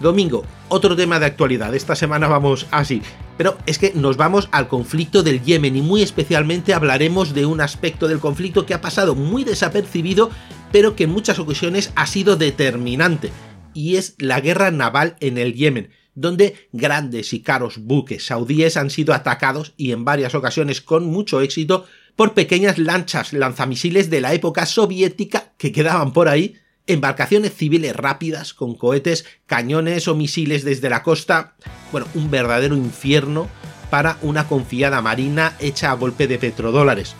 Domingo, 0.00 0.44
otro 0.72 0.96
tema 0.96 1.20
de 1.20 1.26
actualidad. 1.26 1.74
Esta 1.74 1.94
semana 1.94 2.28
vamos 2.28 2.66
así. 2.70 3.02
Pero 3.36 3.58
es 3.66 3.78
que 3.78 3.92
nos 3.94 4.16
vamos 4.16 4.48
al 4.52 4.68
conflicto 4.68 5.22
del 5.22 5.42
Yemen 5.42 5.76
y 5.76 5.82
muy 5.82 6.02
especialmente 6.02 6.72
hablaremos 6.72 7.34
de 7.34 7.44
un 7.44 7.60
aspecto 7.60 8.08
del 8.08 8.20
conflicto 8.20 8.64
que 8.64 8.72
ha 8.72 8.80
pasado 8.80 9.14
muy 9.14 9.44
desapercibido, 9.44 10.30
pero 10.72 10.96
que 10.96 11.04
en 11.04 11.10
muchas 11.10 11.38
ocasiones 11.38 11.92
ha 11.94 12.06
sido 12.06 12.36
determinante. 12.36 13.30
Y 13.74 13.96
es 13.96 14.14
la 14.18 14.40
guerra 14.40 14.70
naval 14.70 15.16
en 15.20 15.36
el 15.36 15.54
Yemen, 15.54 15.90
donde 16.14 16.68
grandes 16.72 17.34
y 17.34 17.40
caros 17.40 17.78
buques 17.78 18.26
saudíes 18.26 18.78
han 18.78 18.88
sido 18.88 19.12
atacados 19.12 19.74
y 19.76 19.92
en 19.92 20.06
varias 20.06 20.34
ocasiones 20.34 20.80
con 20.80 21.04
mucho 21.04 21.42
éxito 21.42 21.84
por 22.16 22.32
pequeñas 22.32 22.78
lanchas 22.78 23.32
lanzamisiles 23.34 24.08
de 24.08 24.20
la 24.22 24.32
época 24.32 24.64
soviética 24.66 25.52
que 25.58 25.72
quedaban 25.72 26.12
por 26.12 26.28
ahí, 26.28 26.56
embarcaciones 26.86 27.54
civiles 27.54 27.94
rápidas 27.94 28.54
con 28.54 28.74
cohetes, 28.74 29.24
cañones 29.46 30.08
o 30.08 30.14
misiles 30.14 30.64
desde 30.64 30.90
la 30.90 31.02
costa, 31.02 31.54
bueno, 31.90 32.06
un 32.14 32.30
verdadero 32.30 32.76
infierno 32.76 33.48
para 33.90 34.16
una 34.22 34.48
confiada 34.48 35.02
marina 35.02 35.54
hecha 35.60 35.90
a 35.90 35.94
golpe 35.94 36.26
de 36.26 36.38
petrodólares. 36.38 37.14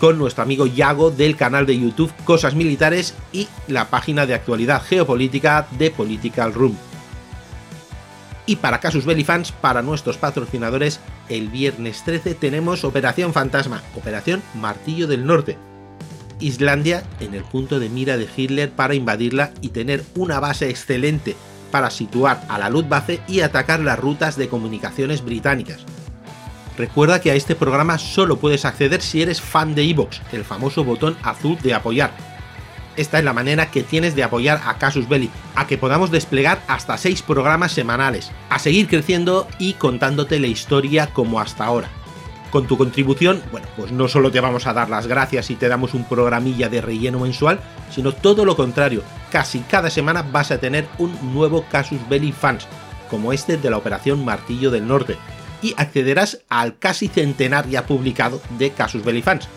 Con 0.00 0.18
nuestro 0.18 0.42
amigo 0.42 0.66
Yago 0.66 1.10
del 1.10 1.36
canal 1.36 1.66
de 1.66 1.78
YouTube 1.78 2.12
Cosas 2.24 2.54
Militares 2.54 3.14
y 3.32 3.48
la 3.68 3.88
página 3.88 4.26
de 4.26 4.34
actualidad 4.34 4.82
geopolítica 4.82 5.66
de 5.78 5.90
Political 5.90 6.52
Room. 6.52 6.76
Y 8.46 8.56
para 8.56 8.78
Casus 8.78 9.04
Belli 9.04 9.24
fans, 9.24 9.52
para 9.52 9.82
nuestros 9.82 10.18
patrocinadores, 10.18 11.00
el 11.28 11.48
viernes 11.48 12.02
13 12.04 12.34
tenemos 12.34 12.84
Operación 12.84 13.32
Fantasma, 13.32 13.82
Operación 13.96 14.42
Martillo 14.54 15.08
del 15.08 15.26
Norte. 15.26 15.58
Islandia 16.40 17.02
en 17.20 17.34
el 17.34 17.42
punto 17.42 17.78
de 17.78 17.88
mira 17.88 18.16
de 18.16 18.28
Hitler 18.34 18.70
para 18.70 18.94
invadirla 18.94 19.52
y 19.60 19.68
tener 19.68 20.04
una 20.14 20.40
base 20.40 20.68
excelente 20.70 21.36
para 21.70 21.90
situar 21.90 22.44
a 22.48 22.58
la 22.58 22.70
Luftwaffe 22.70 23.20
y 23.26 23.40
atacar 23.40 23.80
las 23.80 23.98
rutas 23.98 24.36
de 24.36 24.48
comunicaciones 24.48 25.24
británicas. 25.24 25.84
Recuerda 26.78 27.20
que 27.20 27.30
a 27.30 27.34
este 27.34 27.54
programa 27.54 27.98
solo 27.98 28.38
puedes 28.38 28.64
acceder 28.64 29.00
si 29.00 29.22
eres 29.22 29.40
fan 29.40 29.74
de 29.74 29.82
Evox, 29.82 30.20
el 30.32 30.44
famoso 30.44 30.84
botón 30.84 31.16
azul 31.22 31.58
de 31.62 31.74
apoyar, 31.74 32.12
esta 32.96 33.18
es 33.18 33.24
la 33.24 33.34
manera 33.34 33.70
que 33.70 33.82
tienes 33.82 34.16
de 34.16 34.24
apoyar 34.24 34.60
a 34.64 34.78
Casus 34.78 35.08
Belli, 35.08 35.30
a 35.54 35.66
que 35.66 35.76
podamos 35.76 36.10
desplegar 36.10 36.62
hasta 36.66 36.96
6 36.96 37.22
programas 37.22 37.72
semanales, 37.72 38.32
a 38.48 38.58
seguir 38.58 38.88
creciendo 38.88 39.46
y 39.58 39.74
contándote 39.74 40.40
la 40.40 40.46
historia 40.46 41.08
como 41.08 41.38
hasta 41.38 41.64
ahora. 41.64 41.90
Con 42.56 42.66
tu 42.66 42.78
contribución, 42.78 43.42
bueno, 43.52 43.66
pues 43.76 43.92
no 43.92 44.08
solo 44.08 44.30
te 44.30 44.40
vamos 44.40 44.66
a 44.66 44.72
dar 44.72 44.88
las 44.88 45.06
gracias 45.06 45.50
y 45.50 45.56
te 45.56 45.68
damos 45.68 45.92
un 45.92 46.04
programilla 46.04 46.70
de 46.70 46.80
relleno 46.80 47.18
mensual, 47.18 47.60
sino 47.90 48.12
todo 48.12 48.46
lo 48.46 48.56
contrario, 48.56 49.02
casi 49.30 49.58
cada 49.58 49.90
semana 49.90 50.22
vas 50.22 50.50
a 50.50 50.56
tener 50.56 50.88
un 50.96 51.34
nuevo 51.34 51.66
Casus 51.70 52.00
Belli 52.08 52.32
Fans, 52.32 52.66
como 53.10 53.34
este 53.34 53.58
de 53.58 53.68
la 53.68 53.76
Operación 53.76 54.24
Martillo 54.24 54.70
del 54.70 54.88
Norte, 54.88 55.18
y 55.60 55.74
accederás 55.76 56.38
al 56.48 56.78
casi 56.78 57.08
centenar 57.08 57.68
ya 57.68 57.84
publicado 57.84 58.40
de 58.58 58.70
Casus 58.70 59.04
Belli 59.04 59.20
Fans 59.20 59.50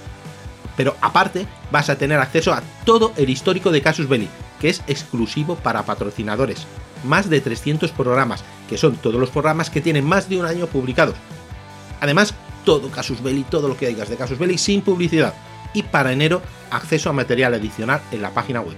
pero 0.75 0.96
aparte 1.00 1.48
vas 1.72 1.89
a 1.89 1.98
tener 1.98 2.20
acceso 2.20 2.53
a 2.53 2.63
todo 2.86 3.13
el 3.15 3.29
histórico 3.29 3.72
de 3.72 3.82
Casus 3.82 4.10
Belli, 4.10 4.27
que 4.60 4.68
es 4.68 4.82
exclusivo 4.88 5.56
para 5.56 5.84
patrocinadores. 5.84 6.65
Más 7.06 7.29
de 7.29 7.39
300 7.39 7.91
programas, 7.91 8.44
que 8.70 8.77
son 8.77 8.96
todos 8.96 9.20
los 9.20 9.29
programas 9.29 9.70
que 9.70 9.82
tienen 9.82 10.06
más 10.06 10.29
de 10.29 10.38
un 10.38 10.46
año 10.46 10.68
publicados. 10.68 11.15
Además, 12.00 12.34
todo 12.69 12.91
Casus 12.91 13.23
Belli, 13.23 13.41
todo 13.49 13.67
lo 13.67 13.75
que 13.75 13.88
digas 13.88 14.09
de 14.09 14.15
Casus 14.15 14.38
Belli 14.38 14.59
sin 14.59 14.81
publicidad. 14.81 15.33
Y 15.73 15.81
para 15.81 16.13
enero, 16.13 16.43
acceso 16.69 17.09
a 17.09 17.13
material 17.13 17.55
adicional 17.55 17.99
en 18.11 18.21
la 18.21 18.29
página 18.31 18.61
web. 18.61 18.77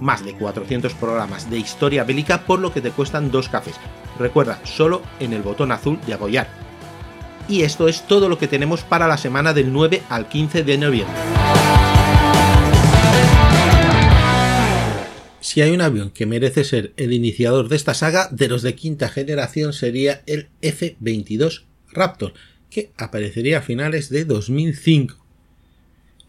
Más 0.00 0.24
de 0.24 0.32
400 0.32 0.94
programas 0.94 1.50
de 1.50 1.58
historia 1.58 2.04
bélica 2.04 2.46
por 2.46 2.60
lo 2.60 2.72
que 2.72 2.80
te 2.80 2.92
cuestan 2.92 3.30
dos 3.30 3.50
cafés. 3.50 3.74
Recuerda, 4.18 4.58
solo 4.64 5.02
en 5.18 5.34
el 5.34 5.42
botón 5.42 5.70
azul 5.70 6.00
de 6.06 6.14
apoyar 6.14 6.48
y 7.46 7.60
esto 7.60 7.88
es 7.88 8.06
todo 8.06 8.30
lo 8.30 8.38
que 8.38 8.48
tenemos 8.48 8.84
para 8.84 9.06
la 9.06 9.18
semana 9.18 9.52
del 9.52 9.70
9 9.70 10.00
al 10.08 10.26
15 10.26 10.62
de 10.62 10.78
noviembre. 10.78 11.16
Si 15.40 15.60
hay 15.60 15.72
un 15.72 15.82
avión 15.82 16.10
que 16.10 16.24
merece 16.24 16.64
ser 16.64 16.94
el 16.96 17.12
iniciador 17.12 17.68
de 17.68 17.76
esta 17.76 17.92
saga, 17.92 18.28
de 18.30 18.48
los 18.48 18.62
de 18.62 18.74
quinta 18.74 19.10
generación 19.10 19.74
sería 19.74 20.22
el 20.26 20.48
F-22 20.62 21.64
Raptor, 21.92 22.32
que 22.70 22.92
aparecería 22.96 23.58
a 23.58 23.62
finales 23.62 24.08
de 24.08 24.24
2005. 24.24 25.16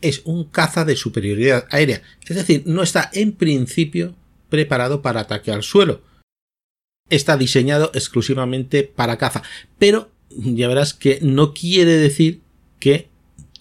Es 0.01 0.21
un 0.25 0.45
caza 0.45 0.83
de 0.83 0.95
superioridad 0.95 1.67
aérea, 1.69 2.01
es 2.27 2.35
decir, 2.35 2.63
no 2.65 2.81
está 2.81 3.09
en 3.13 3.33
principio 3.33 4.15
preparado 4.49 5.01
para 5.01 5.21
ataque 5.21 5.51
al 5.51 5.63
suelo. 5.63 6.01
Está 7.09 7.37
diseñado 7.37 7.91
exclusivamente 7.93 8.83
para 8.83 9.17
caza, 9.17 9.43
pero 9.77 10.11
ya 10.29 10.67
verás 10.67 10.93
que 10.93 11.19
no 11.21 11.53
quiere 11.53 11.97
decir 11.97 12.41
que 12.79 13.09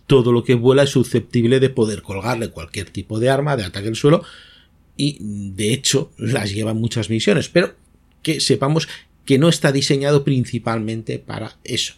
todo 0.07 0.33
lo 0.33 0.43
que 0.43 0.55
vuela 0.55 0.85
es 0.85 0.91
susceptible 0.91 1.61
de 1.61 1.71
poder 1.71 2.03
colgarle 2.03 2.51
cualquier 2.51 2.91
tipo 2.91 3.21
de 3.21 3.31
arma 3.31 3.57
de 3.57 3.65
ataque 3.65 3.89
al 3.89 3.97
suelo 3.97 4.25
y 4.97 5.19
de 5.21 5.73
hecho 5.73 6.11
las 6.17 6.53
lleva 6.53 6.75
muchas 6.75 7.11
misiones, 7.11 7.49
pero 7.49 7.75
que 8.23 8.41
sepamos 8.41 8.89
que 9.25 9.39
no 9.39 9.49
está 9.49 9.73
diseñado 9.73 10.25
principalmente 10.25 11.19
para 11.19 11.57
eso. 11.65 11.95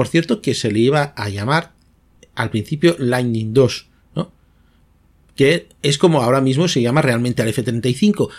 Por 0.00 0.08
cierto 0.08 0.40
que 0.40 0.54
se 0.54 0.72
le 0.72 0.78
iba 0.78 1.12
a 1.14 1.28
llamar 1.28 1.74
al 2.34 2.48
principio 2.48 2.96
Lightning 2.98 3.52
2, 3.52 3.86
¿no? 4.16 4.32
que 5.36 5.68
es 5.82 5.98
como 5.98 6.22
ahora 6.22 6.40
mismo 6.40 6.68
se 6.68 6.80
llama 6.80 7.02
realmente 7.02 7.42
al 7.42 7.48
F-35, 7.48 8.30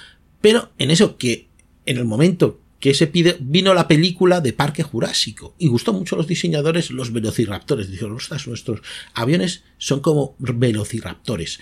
pero 0.42 0.72
en 0.80 0.90
eso 0.90 1.20
que 1.20 1.50
en 1.86 1.98
el 1.98 2.06
momento 2.06 2.60
que 2.80 2.96
se 2.96 3.06
pide, 3.06 3.38
vino 3.40 3.76
la 3.76 3.88
película 3.88 4.42
de 4.42 4.54
Parque 4.54 4.82
Jurásico 4.82 5.54
y 5.60 5.68
gustó 5.68 5.94
mucho 5.94 6.16
a 6.16 6.18
los 6.18 6.26
diseñadores 6.26 6.90
los 6.90 7.14
velociraptores. 7.14 7.92
Dijeron, 7.92 8.16
ostras, 8.16 8.48
nuestros 8.48 8.82
aviones 9.14 9.64
son 9.78 10.00
como 10.00 10.36
velociraptores. 10.40 11.60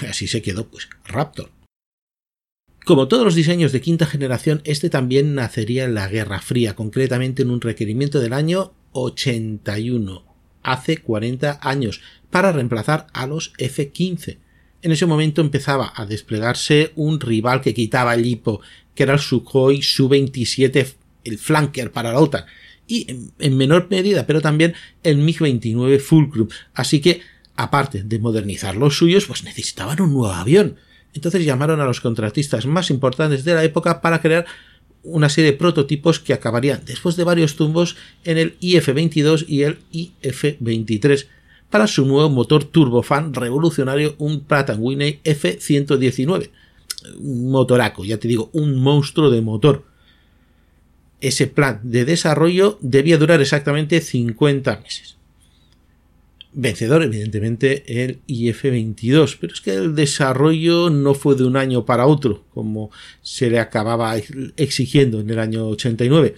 Así 0.10 0.26
se 0.26 0.42
quedó, 0.42 0.68
pues, 0.68 0.90
Raptor. 1.06 1.52
Como 2.84 3.08
todos 3.08 3.24
los 3.24 3.34
diseños 3.34 3.72
de 3.72 3.80
quinta 3.80 4.04
generación, 4.04 4.60
este 4.64 4.90
también 4.90 5.34
nacería 5.34 5.84
en 5.84 5.94
la 5.94 6.06
Guerra 6.06 6.42
Fría, 6.42 6.76
concretamente 6.76 7.40
en 7.40 7.50
un 7.50 7.62
requerimiento 7.62 8.20
del 8.20 8.34
año 8.34 8.74
81, 8.92 10.24
hace 10.62 10.98
40 10.98 11.58
años, 11.62 12.00
para 12.30 12.52
reemplazar 12.52 13.06
a 13.12 13.26
los 13.26 13.52
F-15. 13.58 14.38
En 14.82 14.92
ese 14.92 15.06
momento 15.06 15.40
empezaba 15.40 15.92
a 15.94 16.06
desplegarse 16.06 16.92
un 16.96 17.20
rival 17.20 17.60
que 17.60 17.74
quitaba 17.74 18.14
el 18.14 18.26
hipo 18.26 18.60
que 18.94 19.04
era 19.04 19.14
el 19.14 19.20
Sukhoi 19.20 19.82
Su-27, 19.82 20.94
el 21.24 21.38
flanker 21.38 21.92
para 21.92 22.12
la 22.12 22.20
OTAN, 22.20 22.44
y 22.86 23.06
en, 23.38 23.56
menor 23.56 23.88
medida, 23.90 24.26
pero 24.26 24.40
también 24.40 24.74
el 25.02 25.18
MiG-29 25.18 26.00
Fulcrum. 26.00 26.48
Así 26.74 27.00
que, 27.00 27.22
aparte 27.56 28.02
de 28.02 28.18
modernizar 28.18 28.76
los 28.76 28.96
suyos, 28.96 29.26
pues 29.26 29.44
necesitaban 29.44 30.00
un 30.00 30.12
nuevo 30.12 30.32
avión. 30.32 30.76
Entonces 31.14 31.44
llamaron 31.44 31.80
a 31.80 31.84
los 31.84 32.00
contratistas 32.00 32.66
más 32.66 32.90
importantes 32.90 33.44
de 33.44 33.54
la 33.54 33.64
época 33.64 34.00
para 34.00 34.20
crear 34.20 34.46
una 35.02 35.28
serie 35.28 35.52
de 35.52 35.58
prototipos 35.58 36.20
que 36.20 36.32
acabarían 36.32 36.82
después 36.84 37.16
de 37.16 37.24
varios 37.24 37.56
tumbos 37.56 37.96
en 38.24 38.38
el 38.38 38.56
IF-22 38.60 39.44
y 39.48 39.62
el 39.62 39.78
IF-23 39.92 41.26
para 41.70 41.86
su 41.86 42.06
nuevo 42.06 42.28
motor 42.30 42.64
turbofan 42.64 43.34
revolucionario, 43.34 44.14
un 44.18 44.40
Pratt 44.40 44.74
Whitney 44.78 45.20
F-119 45.24 46.50
un 47.18 47.50
motoraco, 47.50 48.04
ya 48.04 48.18
te 48.18 48.28
digo, 48.28 48.50
un 48.52 48.80
monstruo 48.80 49.30
de 49.30 49.42
motor. 49.42 49.84
Ese 51.20 51.46
plan 51.46 51.80
de 51.82 52.04
desarrollo 52.04 52.78
debía 52.80 53.18
durar 53.18 53.40
exactamente 53.40 54.00
50 54.00 54.80
meses. 54.80 55.16
Vencedor, 56.54 57.02
evidentemente, 57.02 58.02
el 58.02 58.20
IF-22, 58.26 59.38
pero 59.40 59.54
es 59.54 59.60
que 59.62 59.72
el 59.74 59.94
desarrollo 59.94 60.90
no 60.90 61.14
fue 61.14 61.34
de 61.34 61.44
un 61.44 61.56
año 61.56 61.86
para 61.86 62.06
otro, 62.06 62.44
como 62.52 62.90
se 63.22 63.48
le 63.48 63.58
acababa 63.58 64.16
exigiendo 64.56 65.20
en 65.20 65.30
el 65.30 65.38
año 65.38 65.66
89. 65.68 66.34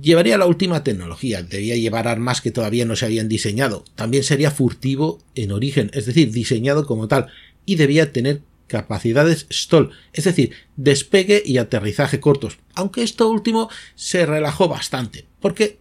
Llevaría 0.00 0.38
la 0.38 0.46
última 0.46 0.84
tecnología, 0.84 1.42
debía 1.42 1.76
llevar 1.76 2.06
armas 2.06 2.40
que 2.40 2.52
todavía 2.52 2.84
no 2.84 2.94
se 2.94 3.06
habían 3.06 3.28
diseñado. 3.28 3.84
También 3.96 4.22
sería 4.22 4.52
furtivo 4.52 5.18
en 5.34 5.50
origen, 5.50 5.90
es 5.94 6.06
decir, 6.06 6.30
diseñado 6.30 6.86
como 6.86 7.08
tal, 7.08 7.26
y 7.66 7.76
debía 7.76 8.12
tener 8.12 8.42
capacidades 8.68 9.46
stall, 9.50 9.90
es 10.12 10.24
decir, 10.24 10.52
despegue 10.76 11.42
y 11.44 11.58
aterrizaje 11.58 12.20
cortos, 12.20 12.58
aunque 12.74 13.02
esto 13.02 13.28
último 13.28 13.68
se 13.96 14.24
relajó 14.24 14.68
bastante, 14.68 15.26
porque, 15.40 15.78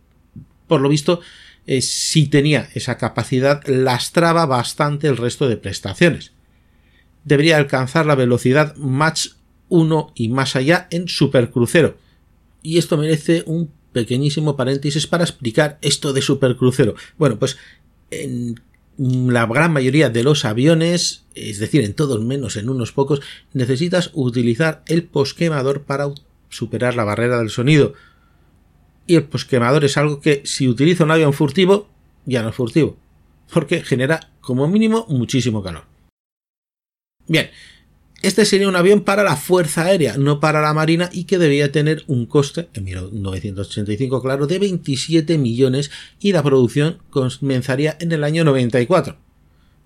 por 0.67 0.81
lo 0.81 0.89
visto, 0.89 1.21
eh, 1.67 1.81
si 1.81 2.27
tenía 2.27 2.69
esa 2.73 2.97
capacidad, 2.97 3.65
lastraba 3.67 4.45
bastante 4.45 5.07
el 5.07 5.17
resto 5.17 5.47
de 5.47 5.57
prestaciones. 5.57 6.31
Debería 7.23 7.57
alcanzar 7.57 8.05
la 8.05 8.15
velocidad 8.15 8.75
Mach 8.77 9.27
1 9.69 10.13
y 10.15 10.29
más 10.29 10.55
allá 10.55 10.87
en 10.91 11.07
supercrucero. 11.07 11.97
Y 12.63 12.77
esto 12.77 12.97
merece 12.97 13.43
un 13.45 13.71
pequeñísimo 13.93 14.55
paréntesis 14.55 15.07
para 15.07 15.23
explicar 15.23 15.77
esto 15.81 16.13
de 16.13 16.21
supercrucero. 16.21 16.95
Bueno, 17.17 17.37
pues 17.37 17.57
en 18.09 18.59
la 18.97 19.45
gran 19.45 19.73
mayoría 19.73 20.09
de 20.09 20.23
los 20.23 20.45
aviones, 20.45 21.25
es 21.35 21.59
decir, 21.59 21.83
en 21.83 21.93
todos 21.93 22.23
menos 22.23 22.55
en 22.57 22.69
unos 22.69 22.91
pocos, 22.91 23.21
necesitas 23.53 24.11
utilizar 24.13 24.83
el 24.87 25.03
posquemador 25.03 25.83
para 25.83 26.07
superar 26.49 26.95
la 26.95 27.03
barrera 27.03 27.39
del 27.39 27.49
sonido. 27.49 27.93
Y 29.07 29.15
el 29.15 29.23
posquemador 29.23 29.83
es 29.85 29.97
algo 29.97 30.21
que 30.21 30.41
si 30.45 30.67
utiliza 30.67 31.03
un 31.03 31.11
avión 31.11 31.33
furtivo, 31.33 31.89
ya 32.25 32.41
no 32.43 32.49
es 32.49 32.55
furtivo, 32.55 32.97
porque 33.51 33.83
genera 33.83 34.31
como 34.41 34.67
mínimo 34.67 35.05
muchísimo 35.09 35.63
calor. 35.63 35.83
Bien, 37.27 37.49
este 38.21 38.45
sería 38.45 38.67
un 38.67 38.75
avión 38.75 39.01
para 39.01 39.23
la 39.23 39.35
Fuerza 39.35 39.83
Aérea, 39.83 40.15
no 40.15 40.39
para 40.39 40.61
la 40.61 40.75
Marina, 40.75 41.09
y 41.11 41.23
que 41.23 41.39
debía 41.39 41.71
tener 41.71 42.03
un 42.05 42.27
coste, 42.27 42.69
en 42.75 42.83
1985, 42.83 44.21
claro, 44.21 44.45
de 44.45 44.59
27 44.59 45.39
millones 45.39 45.89
y 46.19 46.31
la 46.31 46.43
producción 46.43 46.99
comenzaría 47.09 47.97
en 47.99 48.11
el 48.11 48.23
año 48.23 48.43
94. 48.43 49.17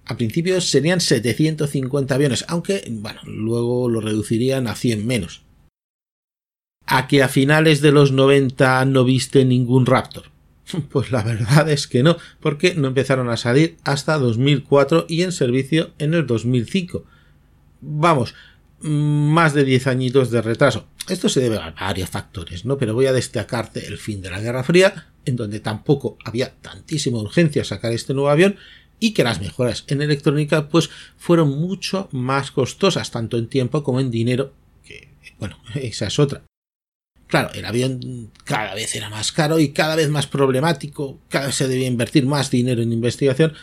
A 0.03 0.17
principios 0.17 0.69
serían 0.69 0.99
750 0.99 2.13
aviones, 2.13 2.43
aunque, 2.49 2.83
bueno, 2.89 3.21
luego 3.23 3.89
lo 3.89 4.01
reducirían 4.01 4.67
a 4.67 4.75
100 4.75 5.07
menos. 5.07 5.44
¿A 6.87 7.07
que 7.07 7.23
a 7.23 7.27
finales 7.27 7.81
de 7.81 7.91
los 7.91 8.11
90 8.11 8.85
no 8.85 9.03
viste 9.03 9.45
ningún 9.45 9.85
Raptor? 9.85 10.31
Pues 10.89 11.11
la 11.11 11.23
verdad 11.23 11.69
es 11.69 11.87
que 11.87 12.03
no, 12.03 12.17
porque 12.39 12.73
no 12.75 12.87
empezaron 12.87 13.29
a 13.29 13.37
salir 13.37 13.77
hasta 13.83 14.17
2004 14.17 15.05
y 15.07 15.21
en 15.21 15.31
servicio 15.31 15.91
en 15.99 16.13
el 16.13 16.25
2005 16.25 17.05
vamos, 17.85 18.33
más 18.79 19.53
de 19.53 19.63
10 19.63 19.87
añitos 19.87 20.31
de 20.31 20.41
retraso. 20.41 20.87
Esto 21.07 21.29
se 21.29 21.39
debe 21.39 21.57
a 21.57 21.71
varios 21.71 22.09
factores, 22.09 22.65
¿no? 22.65 22.77
Pero 22.77 22.93
voy 22.93 23.05
a 23.05 23.13
destacarte 23.13 23.85
el 23.85 23.97
fin 23.97 24.21
de 24.21 24.31
la 24.31 24.41
Guerra 24.41 24.63
Fría, 24.63 25.07
en 25.25 25.35
donde 25.35 25.59
tampoco 25.59 26.17
había 26.23 26.53
tantísima 26.55 27.19
urgencia 27.19 27.63
sacar 27.63 27.93
este 27.93 28.13
nuevo 28.13 28.29
avión 28.29 28.57
y 28.99 29.13
que 29.13 29.23
las 29.23 29.41
mejoras 29.41 29.83
en 29.87 30.01
electrónica 30.01 30.69
pues 30.69 30.89
fueron 31.17 31.49
mucho 31.49 32.09
más 32.11 32.51
costosas, 32.51 33.11
tanto 33.11 33.37
en 33.37 33.47
tiempo 33.47 33.83
como 33.83 33.99
en 33.99 34.11
dinero, 34.11 34.53
que 34.83 35.09
bueno, 35.39 35.57
esa 35.75 36.07
es 36.07 36.19
otra. 36.19 36.43
Claro, 37.27 37.51
el 37.53 37.65
avión 37.65 38.31
cada 38.43 38.75
vez 38.75 38.93
era 38.95 39.09
más 39.09 39.31
caro 39.31 39.57
y 39.59 39.69
cada 39.69 39.95
vez 39.95 40.09
más 40.09 40.27
problemático, 40.27 41.17
cada 41.29 41.47
vez 41.47 41.55
se 41.55 41.67
debía 41.67 41.87
invertir 41.87 42.27
más 42.27 42.51
dinero 42.51 42.83
en 42.83 42.93
investigación, 42.93 43.53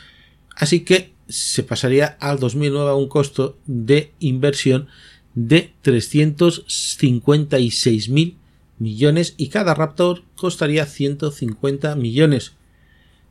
así 0.56 0.80
que 0.80 1.12
se 1.28 1.62
pasaría 1.62 2.16
al 2.20 2.40
2009 2.40 2.90
a 2.90 2.94
un 2.94 3.08
costo 3.08 3.56
de 3.66 4.12
inversión 4.18 4.88
de 5.34 5.72
356 5.82 8.08
mil 8.08 8.38
millones 8.78 9.34
y 9.36 9.48
cada 9.48 9.74
Raptor 9.74 10.22
costaría 10.36 10.86
150 10.86 11.94
millones. 11.96 12.52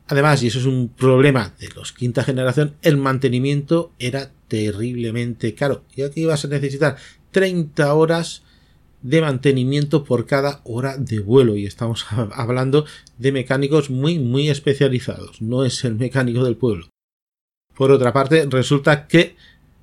Además, 0.08 0.42
y 0.42 0.48
eso 0.48 0.58
es 0.58 0.64
un 0.64 0.88
problema 0.88 1.54
de 1.60 1.68
los 1.68 1.92
quinta 1.92 2.24
generación, 2.24 2.74
el 2.82 2.96
mantenimiento 2.96 3.92
era 3.98 4.32
terriblemente 4.48 5.54
caro, 5.54 5.84
ya 5.94 6.10
que 6.10 6.20
ibas 6.20 6.44
a 6.44 6.48
necesitar 6.48 6.96
30 7.30 7.94
horas 7.94 8.42
de 9.02 9.20
mantenimiento 9.20 10.04
por 10.04 10.26
cada 10.26 10.60
hora 10.64 10.96
de 10.96 11.18
vuelo 11.20 11.56
y 11.56 11.66
estamos 11.66 12.06
hablando 12.32 12.86
de 13.18 13.32
mecánicos 13.32 13.90
muy 13.90 14.18
muy 14.18 14.48
especializados, 14.48 15.42
no 15.42 15.64
es 15.64 15.84
el 15.84 15.96
mecánico 15.96 16.44
del 16.44 16.56
pueblo. 16.56 16.88
Por 17.74 17.90
otra 17.90 18.12
parte, 18.12 18.46
resulta 18.48 19.06
que 19.06 19.36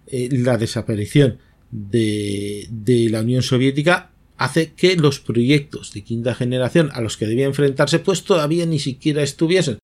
eh, 0.07 0.29
la 0.31 0.57
desaparición 0.57 1.39
de, 1.71 2.67
de, 2.69 3.09
la 3.09 3.21
Unión 3.21 3.41
Soviética 3.41 4.11
hace 4.37 4.73
que 4.73 4.95
los 4.95 5.19
proyectos 5.19 5.91
de 5.93 6.03
quinta 6.03 6.33
generación 6.33 6.89
a 6.93 7.01
los 7.01 7.17
que 7.17 7.27
debía 7.27 7.45
enfrentarse 7.45 7.99
pues 7.99 8.23
todavía 8.23 8.65
ni 8.65 8.79
siquiera 8.79 9.21
estuviesen. 9.21 9.79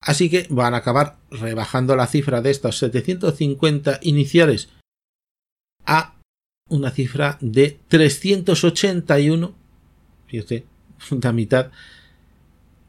Así 0.00 0.28
que 0.28 0.46
van 0.50 0.74
a 0.74 0.78
acabar 0.78 1.16
rebajando 1.30 1.96
la 1.96 2.06
cifra 2.06 2.42
de 2.42 2.50
estos 2.50 2.78
750 2.78 4.00
iniciales 4.02 4.68
a 5.84 6.15
una 6.68 6.90
cifra 6.90 7.38
de 7.40 7.78
381, 7.88 9.54
fíjate, 10.26 10.64
la 11.22 11.32
mitad, 11.32 11.70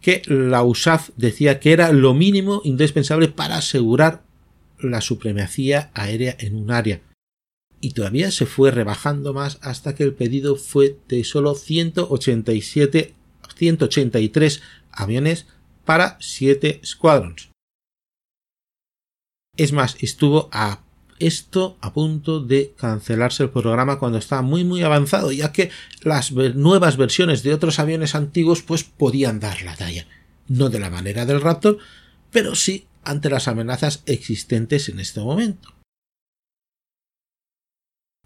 que 0.01 0.21
la 0.25 0.63
USAF 0.63 1.09
decía 1.17 1.59
que 1.59 1.73
era 1.73 1.91
lo 1.91 2.13
mínimo 2.13 2.61
indispensable 2.63 3.27
para 3.27 3.57
asegurar 3.57 4.23
la 4.79 5.01
supremacía 5.01 5.91
aérea 5.93 6.35
en 6.39 6.55
un 6.55 6.71
área. 6.71 7.01
Y 7.79 7.91
todavía 7.91 8.31
se 8.31 8.45
fue 8.45 8.71
rebajando 8.71 9.33
más 9.33 9.59
hasta 9.61 9.95
que 9.95 10.03
el 10.03 10.13
pedido 10.13 10.55
fue 10.55 10.97
de 11.07 11.23
solo 11.23 11.53
187, 11.55 13.13
183 13.55 14.61
aviones 14.91 15.45
para 15.85 16.17
7 16.19 16.81
squadrons. 16.83 17.49
Es 19.55 19.73
más, 19.73 19.97
estuvo 19.99 20.49
a 20.51 20.83
esto 21.19 21.77
a 21.81 21.93
punto 21.93 22.39
de 22.39 22.73
cancelarse 22.77 23.43
el 23.43 23.49
programa 23.49 23.99
cuando 23.99 24.17
estaba 24.17 24.41
muy 24.41 24.63
muy 24.63 24.83
avanzado, 24.83 25.31
ya 25.31 25.51
que 25.51 25.71
las 26.01 26.31
nuevas 26.31 26.97
versiones 26.97 27.43
de 27.43 27.53
otros 27.53 27.79
aviones 27.79 28.15
antiguos 28.15 28.61
pues 28.61 28.83
podían 28.83 29.39
dar 29.39 29.61
la 29.63 29.75
talla. 29.75 30.07
No 30.47 30.69
de 30.69 30.79
la 30.79 30.89
manera 30.89 31.25
del 31.25 31.41
Raptor, 31.41 31.77
pero 32.31 32.55
sí 32.55 32.87
ante 33.03 33.29
las 33.29 33.47
amenazas 33.47 34.03
existentes 34.05 34.89
en 34.89 34.99
este 34.99 35.19
momento. 35.21 35.73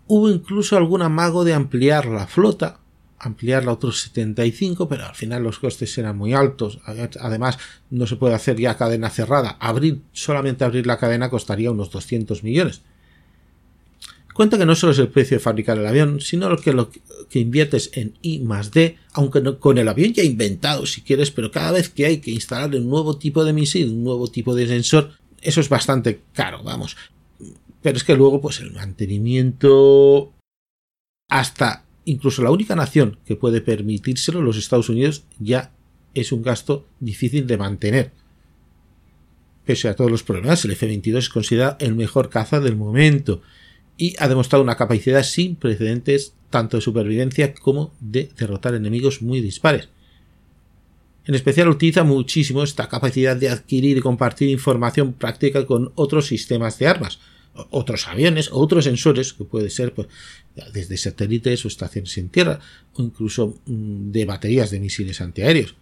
Hubo 0.07 0.29
incluso 0.29 0.75
algún 0.75 1.01
amago 1.01 1.45
de 1.45 1.53
ampliar 1.53 2.05
la 2.05 2.27
flota, 2.27 2.79
ampliarla 3.21 3.71
a 3.71 3.75
otros 3.75 4.01
75, 4.01 4.89
pero 4.89 5.05
al 5.05 5.15
final 5.15 5.43
los 5.43 5.59
costes 5.59 5.95
eran 5.97 6.17
muy 6.17 6.33
altos. 6.33 6.79
Además, 6.85 7.57
no 7.89 8.07
se 8.07 8.15
puede 8.15 8.33
hacer 8.33 8.59
ya 8.59 8.77
cadena 8.77 9.09
cerrada. 9.09 9.57
Abrir, 9.59 10.01
solamente 10.11 10.63
abrir 10.63 10.87
la 10.87 10.97
cadena 10.97 11.29
costaría 11.29 11.71
unos 11.71 11.91
200 11.91 12.43
millones. 12.43 12.81
Cuenta 14.33 14.57
que 14.57 14.65
no 14.65 14.75
solo 14.75 14.93
es 14.93 14.99
el 14.99 15.09
precio 15.09 15.37
de 15.37 15.43
fabricar 15.43 15.77
el 15.77 15.85
avión, 15.85 16.19
sino 16.19 16.49
lo 16.49 16.57
que, 16.57 16.73
lo 16.73 16.89
que 17.29 17.39
inviertes 17.39 17.91
en 17.93 18.17
I 18.21 18.39
más 18.39 18.71
D, 18.71 18.97
aunque 19.13 19.43
con 19.59 19.77
el 19.77 19.87
avión 19.87 20.13
ya 20.13 20.23
inventado 20.23 20.85
si 20.85 21.01
quieres, 21.01 21.31
pero 21.31 21.51
cada 21.51 21.73
vez 21.73 21.89
que 21.89 22.05
hay 22.05 22.19
que 22.19 22.31
instalar 22.31 22.73
un 22.73 22.89
nuevo 22.89 23.17
tipo 23.17 23.43
de 23.43 23.53
misil, 23.53 23.89
un 23.89 24.03
nuevo 24.03 24.29
tipo 24.29 24.55
de 24.55 24.67
sensor, 24.67 25.11
eso 25.41 25.61
es 25.61 25.69
bastante 25.69 26.21
caro, 26.33 26.63
vamos. 26.63 26.95
Pero 27.81 27.97
es 27.97 28.03
que 28.03 28.15
luego, 28.15 28.41
pues 28.41 28.61
el 28.61 28.71
mantenimiento 28.71 30.33
hasta 31.29 31.83
incluso 32.05 32.41
la 32.41 32.51
única 32.51 32.75
nación 32.75 33.17
que 33.25 33.35
puede 33.35 33.61
permitírselo, 33.61 34.41
los 34.41 34.57
Estados 34.57 34.89
Unidos, 34.89 35.23
ya 35.39 35.71
es 36.13 36.31
un 36.31 36.41
gasto 36.41 36.87
difícil 36.99 37.47
de 37.47 37.57
mantener. 37.57 38.11
Pese 39.65 39.87
a 39.87 39.95
todos 39.95 40.11
los 40.11 40.23
problemas, 40.23 40.65
el 40.65 40.71
F-22 40.71 41.17
es 41.17 41.29
considerado 41.29 41.77
el 41.79 41.95
mejor 41.95 42.29
caza 42.29 42.59
del 42.59 42.75
momento 42.75 43.41
y 43.97 44.15
ha 44.19 44.27
demostrado 44.27 44.63
una 44.63 44.75
capacidad 44.75 45.23
sin 45.23 45.55
precedentes 45.55 46.33
tanto 46.49 46.77
de 46.77 46.81
supervivencia 46.81 47.53
como 47.53 47.93
de 47.99 48.29
derrotar 48.37 48.73
enemigos 48.73 49.21
muy 49.21 49.41
dispares. 49.41 49.89
En 51.25 51.35
especial 51.35 51.69
utiliza 51.69 52.03
muchísimo 52.03 52.63
esta 52.63 52.89
capacidad 52.89 53.35
de 53.35 53.49
adquirir 53.49 53.97
y 53.97 54.01
compartir 54.01 54.49
información 54.49 55.13
práctica 55.13 55.65
con 55.65 55.91
otros 55.95 56.27
sistemas 56.27 56.79
de 56.79 56.87
armas, 56.87 57.19
otros 57.53 58.07
aviones, 58.07 58.49
otros 58.51 58.85
sensores, 58.85 59.33
que 59.33 59.43
puede 59.43 59.69
ser 59.69 59.93
pues, 59.93 60.07
desde 60.73 60.97
satélites 60.97 61.65
o 61.65 61.67
estaciones 61.67 62.17
en 62.17 62.29
tierra, 62.29 62.59
o 62.93 63.01
incluso 63.01 63.59
mm, 63.65 64.11
de 64.11 64.25
baterías 64.25 64.71
de 64.71 64.79
misiles 64.79 65.21
antiaéreos. 65.21 65.75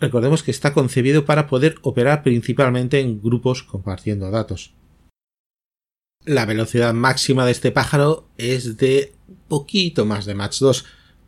Recordemos 0.00 0.42
que 0.42 0.50
está 0.50 0.72
concebido 0.72 1.24
para 1.24 1.46
poder 1.46 1.76
operar 1.82 2.22
principalmente 2.22 2.98
en 2.98 3.22
grupos 3.22 3.62
compartiendo 3.62 4.30
datos. 4.30 4.72
La 6.24 6.44
velocidad 6.44 6.92
máxima 6.92 7.46
de 7.46 7.52
este 7.52 7.72
pájaro 7.72 8.28
es 8.36 8.76
de 8.76 9.12
poquito 9.48 10.04
más 10.04 10.24
de 10.24 10.34
Mach 10.34 10.58
2, 10.58 10.84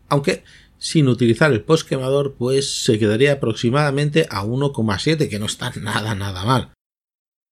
aunque 0.09 0.44
sin 0.79 1.09
utilizar 1.09 1.53
el 1.53 1.62
post 1.62 1.88
quemador 1.88 2.35
pues 2.35 2.85
se 2.85 2.98
quedaría 2.98 3.33
aproximadamente 3.33 4.27
a 4.29 4.44
1,7 4.44 5.29
que 5.29 5.38
no 5.38 5.46
está 5.46 5.72
nada 5.81 6.14
nada 6.14 6.44
mal. 6.44 6.74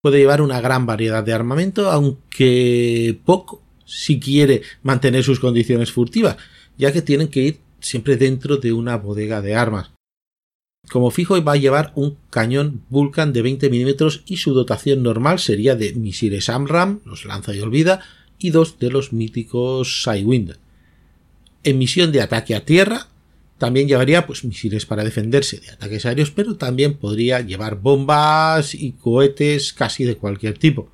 Puede 0.03 0.19
llevar 0.19 0.43
una 0.43 0.61
gran 0.61 0.85
variedad 0.85 1.25
de 1.25 1.33
armamento 1.33 1.91
aunque 1.91 3.19
poco 3.25 3.63
si 3.87 4.19
quiere 4.19 4.63
mantener 4.83 5.23
sus 5.23 5.39
condiciones 5.39 5.93
furtivas 5.93 6.37
ya 6.77 6.93
que 6.93 7.03
tienen 7.03 7.29
que 7.29 7.41
ir 7.41 7.61
siempre 7.81 8.17
dentro 8.17 8.57
de 8.57 8.73
una 8.73 8.97
bodega 8.97 9.41
de 9.41 9.55
armas. 9.55 9.93
Como 10.91 11.11
fijo 11.11 11.43
va 11.45 11.53
a 11.53 11.57
llevar 11.57 11.93
un 11.95 12.19
cañón 12.31 12.83
Vulcan 12.89 13.33
de 13.33 13.43
20 13.43 13.71
milímetros 13.71 14.23
y 14.27 14.39
su 14.39 14.53
dotación 14.53 15.03
normal 15.03 15.39
sería 15.39 15.77
de 15.77 15.95
misiles 15.95 16.49
AMRAM, 16.49 17.01
los 17.05 17.25
lanza 17.25 17.55
y 17.55 17.61
olvida, 17.61 18.03
y 18.39 18.51
dos 18.51 18.79
de 18.81 18.91
los 18.91 19.13
míticos 19.13 20.03
Sidewind. 20.03 20.59
En 21.63 21.79
misión 21.79 22.11
de 22.11 22.21
ataque 22.21 22.57
a 22.57 22.65
tierra, 22.65 23.07
también 23.63 23.87
llevaría 23.87 24.27
pues, 24.27 24.43
misiles 24.43 24.87
para 24.87 25.05
defenderse 25.05 25.61
de 25.61 25.71
ataques 25.71 26.05
aéreos, 26.05 26.33
pero 26.33 26.57
también 26.57 26.95
podría 26.95 27.43
llevar 27.43 27.77
bombas 27.77 28.75
y 28.75 28.91
cohetes 28.91 29.73
casi 29.73 30.03
de 30.03 30.17
cualquier 30.17 30.59
tipo. 30.59 30.91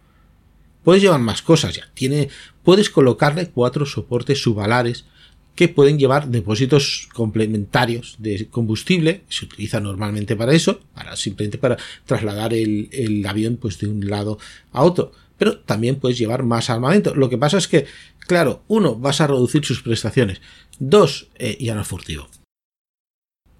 Puedes 0.85 1.01
llevar 1.01 1.21
más 1.21 1.41
cosas 1.41 1.75
ya. 1.77 1.89
Tiene, 1.95 2.29
puedes 2.63 2.91
colocarle 2.91 3.49
cuatro 3.49 3.87
soportes 3.87 4.43
subalares 4.43 5.07
que 5.55 5.69
pueden 5.69 5.99
llevar 5.99 6.29
depósitos 6.29 7.09
complementarios 7.15 8.17
de 8.19 8.49
combustible, 8.49 9.23
se 9.31 9.47
utiliza 9.47 9.81
normalmente 9.81 10.37
para 10.37 10.53
eso, 10.53 10.81
para 10.93 11.17
simplemente 11.17 11.57
para 11.57 11.79
trasladar 12.05 12.53
el, 12.53 13.25
avión 13.27 13.57
pues 13.57 13.79
de 13.79 13.87
un 13.87 14.11
lado 14.11 14.39
a 14.73 14.85
otro. 14.85 15.13
Pero 15.39 15.61
también 15.61 15.97
puedes 15.97 16.19
llevar 16.19 16.43
más 16.43 16.69
armamento. 16.69 17.15
Lo 17.15 17.31
que 17.31 17.39
pasa 17.39 17.57
es 17.57 17.67
que, 17.67 17.87
claro, 18.27 18.63
uno, 18.69 18.95
vas 18.95 19.23
a 19.23 19.27
reducir 19.27 19.65
sus 19.65 19.81
prestaciones. 19.81 20.43
Dos, 20.79 21.29
ya 21.59 21.75
no 21.75 21.81
es 21.81 21.89
furtivo. 21.89 22.29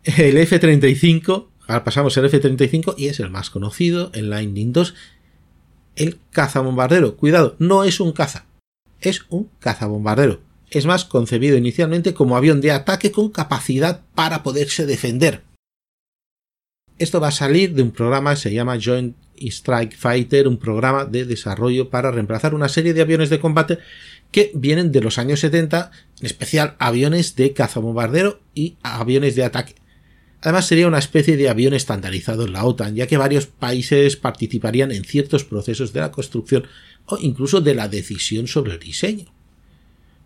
El 0.05 0.37
F-35, 0.39 1.49
ahora 1.67 1.85
pasamos 1.85 2.17
al 2.17 2.27
F-35 2.27 2.95
y 2.97 3.09
es 3.09 3.21
el 3.21 3.31
más 3.31 3.51
conocido, 3.51 4.11
el 4.15 4.31
Lightning 4.31 4.73
2, 4.73 4.95
el 5.97 6.19
cazabombardero. 6.31 7.17
Cuidado, 7.17 7.57
no 7.59 7.85
es 7.85 8.01
un 8.01 8.13
caza, 8.13 8.47
es 9.01 9.27
un 9.29 9.51
cazabombardero 9.59 10.41
es 10.71 10.87
más 10.87 11.05
concebido 11.05 11.57
inicialmente 11.57 12.15
como 12.15 12.37
avión 12.37 12.61
de 12.61 12.73
ataque 12.73 13.11
con 13.11 13.31
capacidad 13.31 14.03
para 14.15 14.43
poderse 14.43 14.87
defender. 14.87 15.43
Esto 16.99 17.21
va 17.21 17.29
a 17.29 17.33
salir 17.33 17.75
de 17.75 17.83
un 17.83 17.93
programa 17.93 18.35
que 18.35 18.41
se 18.41 18.53
llama 18.53 18.79
Joint 18.83 19.17
Strike 19.37 19.97
Fighter, 19.97 20.49
un 20.49 20.59
programa 20.59 21.05
de 21.05 21.25
desarrollo 21.25 21.91
para 21.91 22.11
reemplazar 22.11 22.55
una 22.55 22.69
serie 22.69 22.93
de 22.93 23.03
aviones 23.03 23.31
de 23.31 23.39
combate 23.39 23.79
que 24.33 24.51
vienen 24.55 24.91
de 24.91 25.01
los 25.01 25.17
años 25.19 25.41
70, 25.41 25.93
en 26.21 26.27
especial 26.27 26.75
aviones 26.81 27.37
de 27.37 27.53
cazabombardero 27.53 28.41
y 28.53 28.77
aviones 28.83 29.37
de 29.37 29.45
ataque. 29.45 29.77
Además 30.41 30.67
sería 30.67 30.87
una 30.87 30.99
especie 30.99 31.37
de 31.37 31.49
avión 31.49 31.75
estandarizado 31.75 32.45
en 32.45 32.53
la 32.53 32.65
OTAN, 32.65 32.95
ya 32.95 33.07
que 33.07 33.17
varios 33.17 33.47
países 33.47 34.17
participarían 34.17 34.93
en 34.93 35.05
ciertos 35.05 35.45
procesos 35.45 35.93
de 35.93 36.01
la 36.01 36.13
construcción 36.13 36.67
o 37.07 37.19
incluso 37.21 37.61
de 37.61 37.75
la 37.75 37.89
decisión 37.89 38.47
sobre 38.47 38.73
el 38.75 38.79
diseño. 38.79 39.27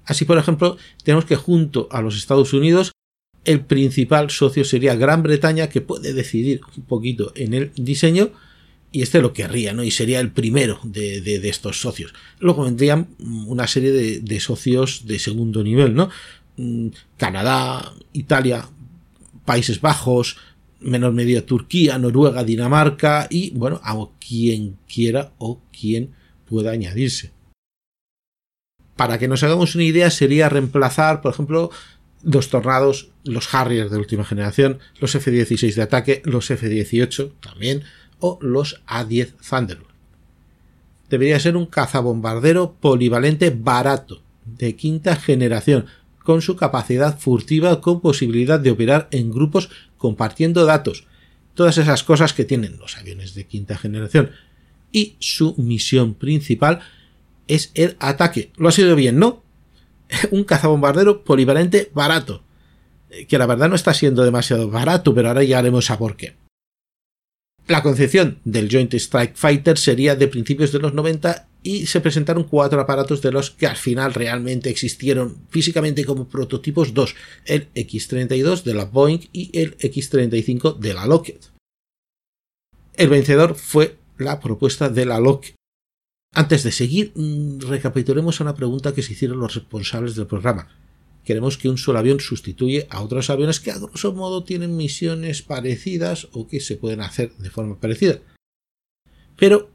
Así, 0.05 0.25
por 0.25 0.37
ejemplo, 0.37 0.77
tenemos 1.05 1.25
que 1.25 1.37
junto 1.37 1.89
a 1.91 2.03
los 2.03 2.17
Estados 2.17 2.53
Unidos, 2.53 2.93
el 3.45 3.65
principal 3.65 4.31
socio 4.31 4.65
sería 4.65 4.95
Gran 4.95 5.23
Bretaña, 5.23 5.69
que 5.69 5.81
puede 5.81 6.13
decidir 6.13 6.61
un 6.77 6.85
poquito 6.85 7.33
en 7.35 7.55
el 7.55 7.73
diseño, 7.77 8.33
y 8.91 9.01
este 9.01 9.23
lo 9.23 9.33
querría, 9.33 9.73
¿no? 9.73 9.83
Y 9.83 9.91
sería 9.91 10.21
el 10.21 10.31
primero 10.31 10.79
de, 10.85 11.49
estos 11.49 11.81
socios. 11.81 12.13
Luego 12.39 12.65
vendrían 12.65 13.09
una 13.19 13.67
serie 13.67 13.91
de, 13.91 14.41
socios 14.41 15.07
de 15.07 15.19
segundo 15.19 15.65
nivel, 15.65 15.95
¿no? 15.95 16.11
Mm, 16.59 16.89
Canadá, 17.17 17.95
Italia, 18.13 18.69
Países 19.45 19.81
Bajos, 19.81 20.37
menor 20.81 21.13
medida 21.13 21.43
Turquía, 21.43 21.99
Noruega, 21.99 22.45
Dinamarca 22.45 23.27
y, 23.31 23.51
bueno, 23.51 23.81
a 23.83 23.97
quien 24.19 24.79
quiera 24.93 25.33
o 25.39 25.61
quien 25.71 26.13
pueda 26.47 26.73
añadirse 26.73 27.33
para 29.03 29.19
que 29.19 29.27
nos 29.27 29.43
hagamos 29.43 29.75
una 29.75 29.83
idea, 29.83 30.11
sería 30.11 30.49
reemplazar, 30.49 31.23
por 31.23 31.33
ejemplo, 31.33 31.71
los 32.23 32.51
Tornados, 32.51 33.11
los 33.25 33.53
Harriers 33.53 33.91
de 33.91 33.99
última 33.99 34.25
generación, 34.25 34.79
los 35.01 35.15
F-16 35.15 35.75
de 35.75 35.83
ataque, 35.83 36.23
los 36.25 36.49
F-18 36.51 37.33
también, 37.41 37.83
o 38.21 38.39
los 38.41 38.81
A-10 38.87 39.35
Thunderbird. 39.49 39.89
Debería 41.11 41.41
ser 41.41 41.57
un 41.57 41.67
cazabombardero 41.67 42.75
polivalente 42.75 43.51
barato, 43.51 44.23
de 44.45 44.77
quinta 44.77 45.17
generación, 45.17 45.87
con 46.23 46.43
su 46.43 46.57
capacidad 46.57 47.19
furtiva 47.19 47.81
con 47.81 48.01
posibilidad 48.01 48.61
de 48.61 48.71
operar 48.71 49.09
en 49.11 49.31
grupos 49.31 49.71
compartiendo 49.99 50.65
datos, 50.65 51.07
todas 51.55 51.79
esas 51.79 52.03
cosas 52.03 52.33
que 52.33 52.45
tienen 52.45 52.79
los 52.79 52.97
aviones 52.97 53.35
de 53.35 53.47
quinta 53.47 53.77
generación. 53.77 54.31
Y 54.91 55.17
su 55.19 55.55
misión 55.57 56.15
principal 56.15 56.81
es 57.49 57.71
el 57.75 57.97
ataque. 57.99 58.51
Lo 58.57 58.69
ha 58.69 58.73
sido 58.73 58.95
bien, 58.95 59.19
¿no? 59.19 59.43
Un 60.31 60.45
cazabombardero 60.45 61.25
polivalente 61.25 61.91
barato. 61.95 62.43
Eh, 63.11 63.27
que 63.27 63.39
la 63.39 63.47
verdad 63.47 63.69
no 63.69 63.75
está 63.75 63.95
siendo 63.95 64.25
demasiado 64.25 64.71
barato, 64.71 65.15
pero 65.15 65.29
ahora 65.29 65.45
ya 65.45 65.59
haremos 65.59 65.91
a 65.91 65.99
por 65.99 66.17
qué. 66.17 66.35
La 67.69 67.83
concepción 67.83 68.41
del 68.45 68.69
Joint 68.71 68.93
Strike 68.95 69.37
Fighter 69.37 69.79
sería 69.79 70.17
de 70.17 70.29
principios 70.29 70.73
de 70.73 70.81
los 70.81 70.95
90 70.95 71.49
y 71.63 71.87
se 71.87 72.01
presentaron 72.01 72.45
cuatro 72.45 72.81
aparatos 72.81 73.23
de 73.23 73.33
los 73.33 73.51
que 73.51 73.67
al 73.67 73.77
final 73.77 74.15
realmente 74.15 74.71
existieron 74.71 75.47
físicamente 75.49 76.05
como 76.05 76.29
prototipos 76.29 76.95
dos, 76.95 77.15
el 77.45 77.69
X-32 77.75 78.63
de 78.63 78.75
la 78.75 78.85
Boeing 78.85 79.29
y 79.33 79.57
el 79.59 79.77
X-35 79.79 80.79
de 80.79 80.95
la 80.95 81.07
Lockheed. 81.07 81.41
El 82.97 83.09
vencedor 83.09 83.55
fue 83.55 83.97
la 84.19 84.41
propuesta 84.41 84.89
de 84.89 85.07
la 85.07 85.19
Lockheed, 85.19 85.55
antes 86.35 86.63
de 86.63 86.73
seguir, 86.73 87.13
mm, 87.15 87.61
recapitulemos 87.61 88.41
una 88.41 88.55
pregunta 88.55 88.95
que 88.95 89.03
se 89.03 89.13
hicieron 89.13 89.39
los 89.39 89.55
responsables 89.55 90.17
del 90.17 90.27
programa. 90.27 90.69
Queremos 91.25 91.59
que 91.59 91.69
un 91.69 91.77
solo 91.77 91.99
avión 91.99 92.21
sustituye 92.21 92.87
a 92.89 93.03
otros 93.03 93.29
aviones 93.29 93.61
que 93.61 93.71
a 93.71 93.79
grosso 93.79 94.13
modo 94.15 94.43
tienen 94.43 94.77
misiones 94.77 95.43
parecidas 95.43 96.29
o 96.33 96.49
que 96.49 96.61
se 96.61 96.77
pueden 96.77 97.03
hacer 97.03 97.37
de 97.37 97.51
forma 97.51 97.79
parecida. 97.79 98.21
Pero 99.37 99.71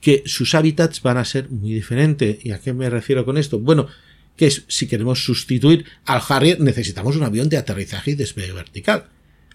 que 0.00 0.22
sus 0.26 0.54
hábitats 0.54 1.02
van 1.02 1.18
a 1.18 1.24
ser 1.24 1.50
muy 1.50 1.72
diferentes. 1.72 2.44
¿Y 2.44 2.52
a 2.52 2.58
qué 2.58 2.72
me 2.72 2.88
refiero 2.88 3.24
con 3.24 3.36
esto? 3.36 3.58
Bueno, 3.58 3.88
que 4.36 4.50
si 4.50 4.86
queremos 4.86 5.24
sustituir 5.24 5.84
al 6.06 6.22
Harrier 6.26 6.60
necesitamos 6.60 7.16
un 7.16 7.24
avión 7.24 7.48
de 7.48 7.58
aterrizaje 7.58 8.12
y 8.12 8.14
despegue 8.14 8.52
vertical. 8.52 9.08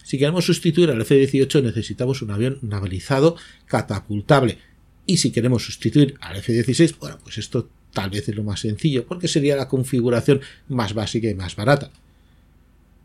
Si 0.04 0.18
queremos 0.18 0.44
sustituir 0.44 0.90
al 0.90 1.00
F-18 1.00 1.62
necesitamos 1.64 2.22
un 2.22 2.30
avión 2.30 2.58
navalizado 2.62 3.36
catapultable 3.66 4.58
y 5.04 5.16
si 5.16 5.32
queremos 5.32 5.64
sustituir 5.64 6.16
al 6.20 6.36
F-16, 6.36 6.98
bueno, 7.00 7.18
pues 7.22 7.38
esto 7.38 7.68
tal 7.92 8.10
vez 8.10 8.28
es 8.28 8.36
lo 8.36 8.44
más 8.44 8.60
sencillo, 8.60 9.06
porque 9.06 9.26
sería 9.26 9.56
la 9.56 9.68
configuración 9.68 10.40
más 10.68 10.94
básica 10.94 11.28
y 11.28 11.34
más 11.34 11.56
barata. 11.56 11.90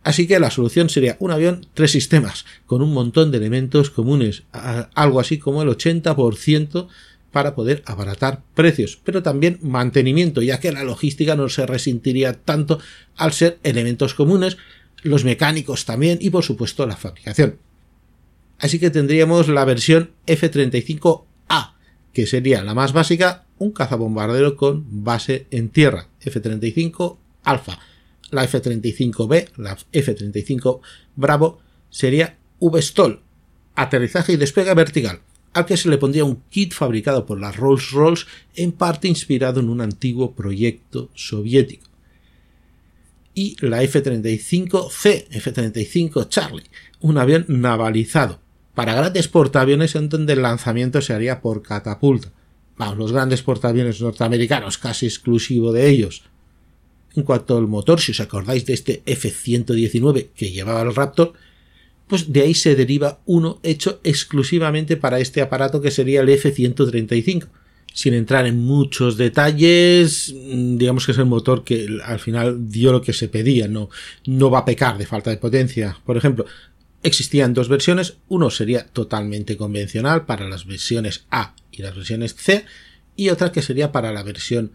Así 0.03 0.27
que 0.27 0.39
la 0.39 0.49
solución 0.49 0.89
sería 0.89 1.15
un 1.19 1.31
avión, 1.31 1.65
tres 1.73 1.91
sistemas, 1.91 2.45
con 2.65 2.81
un 2.81 2.91
montón 2.91 3.31
de 3.31 3.37
elementos 3.37 3.89
comunes, 3.91 4.43
algo 4.51 5.19
así 5.19 5.37
como 5.37 5.61
el 5.61 5.69
80% 5.69 6.87
para 7.31 7.55
poder 7.55 7.81
abaratar 7.85 8.43
precios, 8.55 8.99
pero 9.03 9.23
también 9.23 9.59
mantenimiento, 9.61 10.41
ya 10.41 10.59
que 10.59 10.71
la 10.71 10.83
logística 10.83 11.35
no 11.35 11.49
se 11.49 11.65
resentiría 11.65 12.33
tanto 12.33 12.79
al 13.15 13.33
ser 13.33 13.59
elementos 13.63 14.13
comunes, 14.13 14.57
los 15.01 15.23
mecánicos 15.23 15.85
también 15.85 16.19
y 16.21 16.29
por 16.29 16.43
supuesto 16.43 16.85
la 16.85 16.97
fabricación. 16.97 17.57
Así 18.59 18.77
que 18.79 18.91
tendríamos 18.91 19.47
la 19.47 19.65
versión 19.65 20.11
F-35 20.27 21.23
que 22.13 22.27
sería 22.27 22.63
la 22.63 22.73
más 22.73 22.93
básica, 22.93 23.45
un 23.57 23.71
cazabombardero 23.71 24.55
con 24.55 25.03
base 25.03 25.47
en 25.51 25.69
tierra, 25.69 26.07
F-35 26.19 27.17
Alpha. 27.43 27.79
La 28.29 28.43
F-35B, 28.45 29.49
la 29.57 29.77
F-35 29.91 30.79
Bravo, 31.15 31.59
sería 31.89 32.37
V-STOL, 32.59 33.21
aterrizaje 33.75 34.33
y 34.33 34.37
despegue 34.37 34.73
vertical, 34.73 35.19
al 35.53 35.65
que 35.65 35.77
se 35.77 35.89
le 35.89 35.97
pondría 35.97 36.25
un 36.25 36.41
kit 36.49 36.73
fabricado 36.73 37.25
por 37.25 37.39
la 37.39 37.51
Rolls-Royce, 37.51 38.25
en 38.55 38.71
parte 38.71 39.07
inspirado 39.07 39.59
en 39.59 39.69
un 39.69 39.81
antiguo 39.81 40.33
proyecto 40.33 41.09
soviético. 41.13 41.87
Y 43.33 43.55
la 43.65 43.83
F-35C, 43.83 45.27
F-35 45.29 46.27
Charlie, 46.29 46.69
un 46.99 47.17
avión 47.17 47.45
navalizado, 47.47 48.39
para 48.75 48.93
grandes 48.93 49.27
portaaviones 49.27 49.95
en 49.95 50.09
donde 50.09 50.33
el 50.33 50.41
lanzamiento 50.41 51.01
se 51.01 51.13
haría 51.13 51.41
por 51.41 51.61
catapulta. 51.61 52.31
Vamos, 52.77 52.97
los 52.97 53.11
grandes 53.11 53.41
portaaviones 53.41 54.01
norteamericanos, 54.01 54.77
casi 54.77 55.05
exclusivo 55.05 55.71
de 55.71 55.89
ellos. 55.89 56.23
En 57.15 57.23
cuanto 57.23 57.57
al 57.57 57.67
motor, 57.67 57.99
si 57.99 58.11
os 58.11 58.21
acordáis 58.21 58.65
de 58.65 58.73
este 58.73 59.03
F-119 59.05 60.29
que 60.33 60.51
llevaba 60.51 60.81
el 60.81 60.95
Raptor, 60.95 61.33
pues 62.11 62.33
de 62.33 62.41
ahí 62.41 62.53
se 62.53 62.75
deriva 62.75 63.21
uno 63.25 63.61
hecho 63.63 64.01
exclusivamente 64.03 64.97
para 64.97 65.21
este 65.21 65.41
aparato 65.41 65.79
que 65.79 65.91
sería 65.91 66.19
el 66.19 66.27
F-135. 66.27 67.47
Sin 67.93 68.13
entrar 68.13 68.45
en 68.45 68.59
muchos 68.59 69.15
detalles, 69.15 70.33
mm, 70.35 70.77
digamos 70.77 71.05
que 71.05 71.13
es 71.13 71.17
el 71.17 71.25
motor 71.25 71.63
que 71.63 71.87
al 72.03 72.19
final 72.19 72.69
dio 72.69 72.91
lo 72.91 73.01
que 73.01 73.13
se 73.13 73.29
pedía, 73.29 73.69
no, 73.69 73.89
no 74.25 74.49
va 74.49 74.59
a 74.59 74.65
pecar 74.65 74.97
de 74.97 75.05
falta 75.05 75.29
de 75.29 75.37
potencia. 75.37 75.97
Por 76.05 76.17
ejemplo, 76.17 76.45
Existían 77.03 77.53
dos 77.53 77.67
versiones, 77.69 78.17
uno 78.27 78.51
sería 78.51 78.85
totalmente 78.85 79.55
convencional 79.55 80.25
para 80.25 80.47
las 80.47 80.67
versiones 80.67 81.25
A 81.31 81.55
y 81.71 81.81
las 81.81 81.95
versiones 81.95 82.35
C, 82.35 82.65
y 83.15 83.29
otra 83.29 83.53
que 83.53 83.61
sería 83.61 83.91
para 83.93 84.11
la 84.11 84.21
versión 84.21 84.73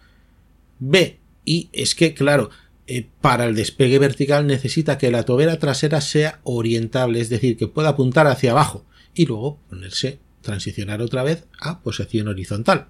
B. 0.79 1.19
Y 1.45 1.69
es 1.73 1.95
que, 1.95 2.15
claro, 2.15 2.51
eh, 2.87 3.09
para 3.21 3.47
el 3.47 3.57
despegue 3.57 3.99
vertical 3.99 4.47
necesita 4.47 4.97
que 4.97 5.11
la 5.11 5.25
tobera 5.25 5.59
trasera 5.59 6.01
sea 6.01 6.41
orientable, 6.45 7.21
es 7.21 7.29
decir, 7.29 7.57
que 7.57 7.67
pueda 7.67 7.91
apuntar 7.91 8.27
hacia 8.29 8.53
abajo 8.53 8.87
y 9.15 9.27
luego 9.27 9.59
ponerse, 9.69 10.21
transicionar 10.43 11.03
otra 11.03 11.25
vez 11.25 11.47
a 11.59 11.81
posición 11.83 12.29
horizontal. 12.29 12.89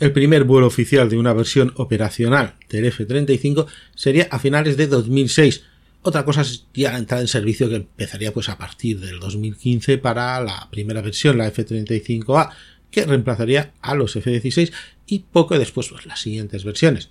El 0.00 0.12
primer 0.12 0.44
vuelo 0.44 0.66
oficial 0.66 1.08
de 1.08 1.18
una 1.18 1.34
versión 1.34 1.72
operacional 1.76 2.54
del 2.68 2.86
F-35 2.86 3.66
sería 3.94 4.28
a 4.30 4.38
finales 4.38 4.76
de 4.76 4.86
2006. 4.86 5.62
Otra 6.02 6.24
cosa 6.24 6.40
es 6.40 6.66
ya 6.72 6.96
entrar 6.96 7.20
en 7.20 7.28
servicio 7.28 7.68
que 7.68 7.76
empezaría 7.76 8.32
pues 8.32 8.48
a 8.48 8.56
partir 8.56 8.98
del 8.98 9.20
2015 9.20 9.98
para 9.98 10.40
la 10.40 10.68
primera 10.70 11.02
versión, 11.02 11.36
la 11.36 11.46
F-35A, 11.48 12.50
que 12.90 13.04
reemplazaría 13.04 13.74
a 13.82 13.94
los 13.94 14.16
F-16 14.16 14.72
y 15.06 15.20
poco 15.30 15.58
después 15.58 15.88
pues, 15.90 16.06
las 16.06 16.20
siguientes 16.20 16.64
versiones. 16.64 17.10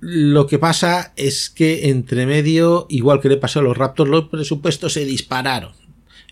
Lo 0.00 0.46
que 0.46 0.58
pasa 0.58 1.12
es 1.16 1.48
que 1.48 1.88
entre 1.88 2.26
medio, 2.26 2.86
igual 2.90 3.20
que 3.20 3.28
le 3.28 3.38
pasó 3.38 3.60
a 3.60 3.62
los 3.62 3.76
Raptors, 3.76 4.10
los 4.10 4.28
presupuestos 4.28 4.92
se 4.92 5.04
dispararon 5.04 5.72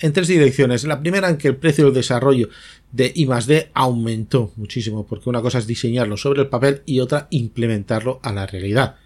en 0.00 0.12
tres 0.12 0.29
direcciones. 0.29 0.85
La 0.85 1.00
primera 1.00 1.29
en 1.31 1.38
que 1.38 1.48
el 1.48 1.57
precio 1.57 1.87
del 1.87 1.94
desarrollo 1.94 2.48
de 2.92 3.12
I 3.14 3.27
aumentó 3.72 4.53
muchísimo, 4.57 5.07
porque 5.07 5.29
una 5.29 5.42
cosa 5.42 5.59
es 5.59 5.66
diseñarlo 5.66 6.16
sobre 6.16 6.42
el 6.42 6.48
papel 6.48 6.83
y 6.87 7.00
otra 7.00 7.27
implementarlo 7.31 8.20
a 8.22 8.33
la 8.33 8.46
realidad. 8.46 8.96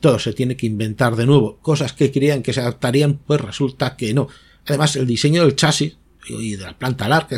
Todo 0.00 0.18
se 0.18 0.32
tiene 0.32 0.56
que 0.56 0.66
inventar 0.66 1.14
de 1.14 1.26
nuevo. 1.26 1.58
Cosas 1.58 1.92
que 1.92 2.10
creían 2.10 2.42
que 2.42 2.54
se 2.54 2.60
adaptarían, 2.60 3.18
pues 3.18 3.40
resulta 3.40 3.96
que 3.96 4.14
no. 4.14 4.28
Además, 4.66 4.96
el 4.96 5.06
diseño 5.06 5.42
del 5.42 5.56
chasis 5.56 5.96
y 6.26 6.56
de 6.56 6.64
la 6.64 6.78
planta 6.78 7.08
larga, 7.08 7.36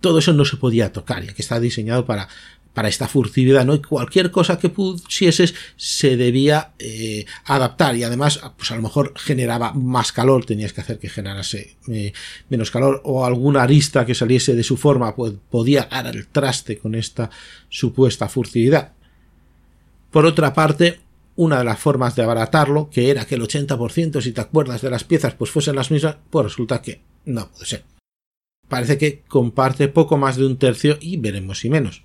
todo 0.00 0.18
eso 0.18 0.32
no 0.32 0.44
se 0.44 0.56
podía 0.56 0.92
tocar, 0.92 1.24
ya 1.24 1.32
que 1.32 1.42
está 1.42 1.60
diseñado 1.60 2.04
para 2.04 2.28
para 2.74 2.88
esta 2.88 3.08
furtividad, 3.08 3.64
¿no? 3.64 3.74
Y 3.74 3.80
cualquier 3.80 4.30
cosa 4.32 4.58
que 4.58 4.68
pusieses 4.68 5.54
se 5.76 6.16
debía 6.16 6.72
eh, 6.78 7.24
adaptar 7.44 7.96
y 7.96 8.02
además, 8.02 8.40
pues 8.56 8.72
a 8.72 8.76
lo 8.76 8.82
mejor 8.82 9.14
generaba 9.16 9.72
más 9.72 10.12
calor, 10.12 10.44
tenías 10.44 10.72
que 10.72 10.80
hacer 10.80 10.98
que 10.98 11.08
generase 11.08 11.76
eh, 11.88 12.12
menos 12.48 12.72
calor 12.72 13.00
o 13.04 13.24
alguna 13.24 13.62
arista 13.62 14.04
que 14.04 14.14
saliese 14.14 14.54
de 14.54 14.64
su 14.64 14.76
forma, 14.76 15.14
pues 15.14 15.32
podía 15.50 15.88
dar 15.90 16.08
el 16.08 16.26
traste 16.26 16.76
con 16.76 16.96
esta 16.96 17.30
supuesta 17.68 18.28
furtividad. 18.28 18.92
Por 20.10 20.26
otra 20.26 20.52
parte, 20.52 21.00
una 21.36 21.58
de 21.58 21.64
las 21.64 21.78
formas 21.78 22.16
de 22.16 22.22
abaratarlo, 22.22 22.90
que 22.90 23.10
era 23.10 23.24
que 23.24 23.36
el 23.36 23.42
80%, 23.42 24.20
si 24.20 24.32
te 24.32 24.40
acuerdas 24.40 24.82
de 24.82 24.90
las 24.90 25.04
piezas, 25.04 25.34
pues 25.34 25.50
fuesen 25.50 25.76
las 25.76 25.90
mismas, 25.90 26.16
pues 26.30 26.44
resulta 26.44 26.82
que 26.82 27.02
no 27.24 27.50
puede 27.50 27.66
ser. 27.66 27.84
Parece 28.68 28.98
que 28.98 29.22
comparte 29.28 29.88
poco 29.88 30.16
más 30.16 30.36
de 30.36 30.46
un 30.46 30.56
tercio 30.56 30.98
y 31.00 31.16
veremos 31.16 31.60
si 31.60 31.70
menos. 31.70 32.02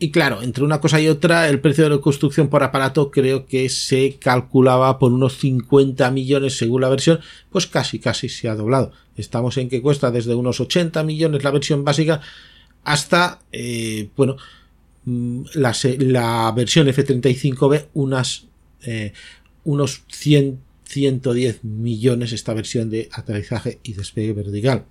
Y 0.00 0.12
claro, 0.12 0.42
entre 0.42 0.62
una 0.62 0.80
cosa 0.80 1.00
y 1.00 1.08
otra, 1.08 1.48
el 1.48 1.60
precio 1.60 1.84
de 1.84 1.90
la 1.90 1.98
construcción 1.98 2.48
por 2.48 2.62
aparato 2.62 3.10
creo 3.10 3.46
que 3.46 3.68
se 3.68 4.16
calculaba 4.20 4.96
por 4.98 5.12
unos 5.12 5.38
50 5.38 6.08
millones 6.12 6.56
según 6.56 6.82
la 6.82 6.88
versión, 6.88 7.18
pues 7.50 7.66
casi 7.66 7.98
casi 7.98 8.28
se 8.28 8.48
ha 8.48 8.54
doblado. 8.54 8.92
Estamos 9.16 9.56
en 9.56 9.68
que 9.68 9.82
cuesta 9.82 10.12
desde 10.12 10.36
unos 10.36 10.60
80 10.60 11.02
millones 11.02 11.42
la 11.42 11.50
versión 11.50 11.84
básica 11.84 12.20
hasta, 12.84 13.40
eh, 13.50 14.08
bueno, 14.16 14.36
mm, 15.04 15.42
la, 15.54 15.74
la, 15.98 16.52
versión 16.52 16.86
F35B 16.86 17.86
unas, 17.94 18.46
eh, 18.84 19.12
unos 19.64 20.04
100, 20.12 20.60
110 20.84 21.64
millones 21.64 22.32
esta 22.32 22.54
versión 22.54 22.88
de 22.88 23.08
aterrizaje 23.12 23.80
y 23.82 23.94
despegue 23.94 24.32
vertical. 24.32 24.84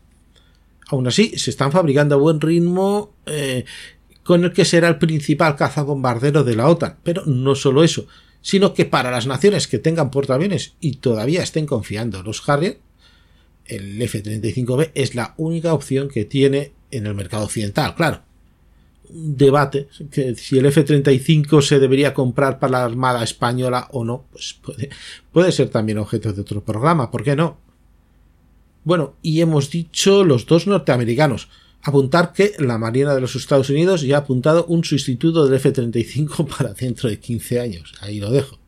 Aún 0.89 1.07
así, 1.07 1.37
se 1.37 1.49
están 1.49 1.71
fabricando 1.71 2.15
a 2.15 2.17
buen 2.17 2.39
ritmo 2.39 3.13
eh, 3.25 3.65
con 4.27 4.43
el 4.43 4.51
que 4.51 4.65
será 4.65 4.89
el 4.89 4.97
principal 4.97 5.55
cazabombardero 5.55 6.43
de 6.43 6.57
la 6.57 6.67
OTAN. 6.67 6.97
Pero 7.01 7.23
no 7.25 7.55
solo 7.55 7.81
eso, 7.81 8.07
sino 8.41 8.73
que 8.73 8.83
para 8.83 9.09
las 9.09 9.25
naciones 9.25 9.69
que 9.69 9.79
tengan 9.79 10.11
portaaviones 10.11 10.73
y 10.81 10.97
todavía 10.97 11.41
estén 11.41 11.65
confiando 11.65 12.19
en 12.19 12.25
los 12.25 12.47
Harrier, 12.49 12.77
el 13.67 14.01
F-35B 14.01 14.91
es 14.95 15.15
la 15.15 15.33
única 15.37 15.73
opción 15.73 16.09
que 16.09 16.25
tiene 16.25 16.73
en 16.91 17.05
el 17.05 17.15
mercado 17.15 17.45
occidental, 17.45 17.95
claro. 17.95 18.23
Un 19.07 19.37
debate 19.37 19.87
que 20.11 20.35
si 20.35 20.57
el 20.57 20.65
F-35 20.65 21.61
se 21.61 21.79
debería 21.79 22.13
comprar 22.13 22.59
para 22.59 22.79
la 22.79 22.83
Armada 22.83 23.23
Española 23.23 23.87
o 23.91 24.03
no, 24.03 24.25
pues 24.29 24.59
puede, 24.61 24.89
puede 25.31 25.53
ser 25.53 25.69
también 25.69 25.99
objeto 25.99 26.33
de 26.33 26.41
otro 26.41 26.61
programa, 26.61 27.11
¿por 27.11 27.23
qué 27.23 27.37
no? 27.37 27.59
Bueno, 28.83 29.15
y 29.21 29.39
hemos 29.39 29.71
dicho 29.71 30.25
los 30.25 30.45
dos 30.45 30.67
norteamericanos 30.67 31.47
apuntar 31.81 32.33
que 32.33 32.53
la 32.59 32.77
Marina 32.77 33.13
de 33.13 33.21
los 33.21 33.35
Estados 33.35 33.69
Unidos 33.69 34.01
ya 34.01 34.17
ha 34.17 34.19
apuntado 34.19 34.65
un 34.65 34.83
sustituto 34.83 35.45
del 35.45 35.55
F-35 35.55 36.47
para 36.57 36.73
dentro 36.73 37.09
de 37.09 37.19
15 37.19 37.59
años. 37.59 37.93
Ahí 38.01 38.19
lo 38.19 38.31
dejo. 38.31 38.59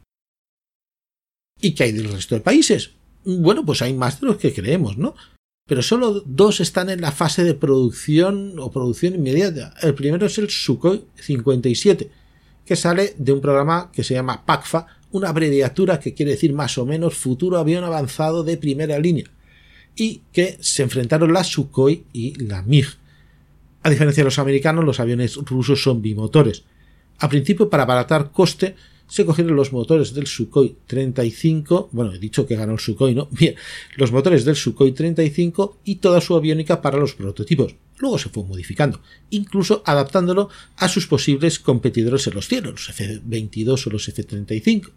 ¿Y 1.62 1.74
qué 1.74 1.86
hay 1.86 1.92
del 1.92 2.12
resto 2.12 2.36
de 2.36 2.42
países? 2.42 2.92
Bueno, 3.26 3.66
pues 3.66 3.82
hay 3.82 3.94
más 3.94 4.22
de 4.22 4.28
los 4.28 4.38
que 4.38 4.54
creemos, 4.54 4.98
¿no? 4.98 5.16
Pero 5.68 5.84
solo 5.84 6.24
dos 6.26 6.62
están 6.62 6.90
en 6.90 7.02
la 7.02 7.12
fase 7.12 7.44
de 7.44 7.54
producción 7.54 8.58
o 8.58 8.72
producción 8.72 9.14
inmediata. 9.14 9.76
El 9.82 9.94
primero 9.94 10.26
es 10.26 10.38
el 10.38 10.50
Sukhoi 10.50 11.06
57, 11.16 12.10
que 12.66 12.76
sale 12.76 13.14
de 13.18 13.34
un 13.34 13.42
programa 13.42 13.92
que 13.92 14.04
se 14.04 14.14
llama 14.14 14.46
PACFA, 14.46 14.88
una 15.12 15.30
abreviatura 15.30 16.00
que 16.00 16.14
quiere 16.14 16.32
decir 16.32 16.54
más 16.54 16.78
o 16.78 16.86
menos 16.86 17.16
futuro 17.16 17.58
avión 17.58 17.84
avanzado 17.84 18.44
de 18.44 18.58
primera 18.58 18.98
línea 18.98 19.30
y 20.00 20.22
que 20.32 20.58
se 20.62 20.82
enfrentaron 20.82 21.34
la 21.34 21.44
Sukhoi 21.44 22.06
y 22.14 22.36
la 22.46 22.62
MiG. 22.64 22.88
A 23.84 23.90
diferencia 23.90 24.22
de 24.22 24.26
los 24.26 24.40
americanos, 24.40 24.86
los 24.86 25.02
aviones 25.02 25.36
rusos 25.36 25.84
son 25.84 26.02
bimotores. 26.02 26.64
A 27.20 27.28
principio, 27.28 27.70
para 27.70 27.84
abaratar 27.84 28.32
coste, 28.32 28.76
se 29.08 29.26
cogieron 29.26 29.58
los 29.58 29.74
motores 29.74 30.14
del 30.14 30.28
Sukhoi 30.28 30.78
35, 30.88 31.90
bueno, 31.92 32.14
he 32.14 32.20
dicho 32.20 32.48
que 32.48 32.56
ganó 32.56 32.74
el 32.74 32.80
Sukhoi, 32.80 33.14
¿no? 33.14 33.28
Bien, 33.32 33.56
los 33.98 34.14
motores 34.14 34.46
del 34.46 34.56
Sukhoi 34.56 34.94
35 34.94 35.80
y 35.84 35.96
toda 35.96 36.22
su 36.22 36.34
aviónica 36.36 36.82
para 36.82 36.98
los 36.98 37.16
prototipos. 37.16 37.76
Luego 37.98 38.18
se 38.18 38.30
fue 38.30 38.46
modificando, 38.46 39.02
incluso 39.32 39.84
adaptándolo 39.86 40.50
a 40.78 40.88
sus 40.88 41.08
posibles 41.08 41.60
competidores 41.60 42.26
en 42.28 42.36
los 42.36 42.48
cielos, 42.48 42.72
los 42.72 42.90
F-22 42.90 43.88
o 43.88 43.90
los 43.90 44.08
F-35. 44.08 44.92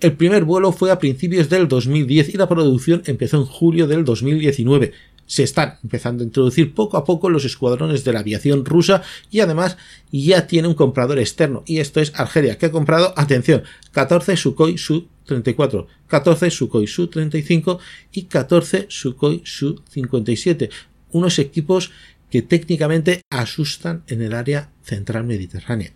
El 0.00 0.14
primer 0.14 0.44
vuelo 0.44 0.72
fue 0.72 0.90
a 0.90 0.98
principios 0.98 1.50
del 1.50 1.68
2010 1.68 2.30
y 2.30 2.38
la 2.38 2.48
producción 2.48 3.02
empezó 3.04 3.36
en 3.36 3.44
julio 3.44 3.86
del 3.86 4.06
2019. 4.06 4.94
Se 5.26 5.42
están 5.42 5.78
empezando 5.82 6.22
a 6.22 6.26
introducir 6.26 6.74
poco 6.74 6.96
a 6.96 7.04
poco 7.04 7.28
los 7.28 7.44
escuadrones 7.44 8.02
de 8.02 8.14
la 8.14 8.20
aviación 8.20 8.64
rusa 8.64 9.02
y 9.30 9.40
además 9.40 9.76
ya 10.10 10.46
tiene 10.46 10.68
un 10.68 10.74
comprador 10.74 11.18
externo 11.18 11.62
y 11.66 11.80
esto 11.80 12.00
es 12.00 12.18
Argelia 12.18 12.56
que 12.56 12.66
ha 12.66 12.72
comprado, 12.72 13.12
atención, 13.14 13.62
14 13.92 14.38
Sukhoi 14.38 14.78
Su-34, 14.78 15.86
14 16.06 16.50
Sukhoi 16.50 16.86
Su-35 16.86 17.78
y 18.10 18.22
14 18.22 18.86
Sukhoi 18.88 19.42
Su-57, 19.44 20.70
unos 21.12 21.38
equipos 21.38 21.92
que 22.30 22.40
técnicamente 22.40 23.20
asustan 23.30 24.02
en 24.06 24.22
el 24.22 24.32
área 24.32 24.72
central 24.82 25.24
mediterránea. 25.24 25.92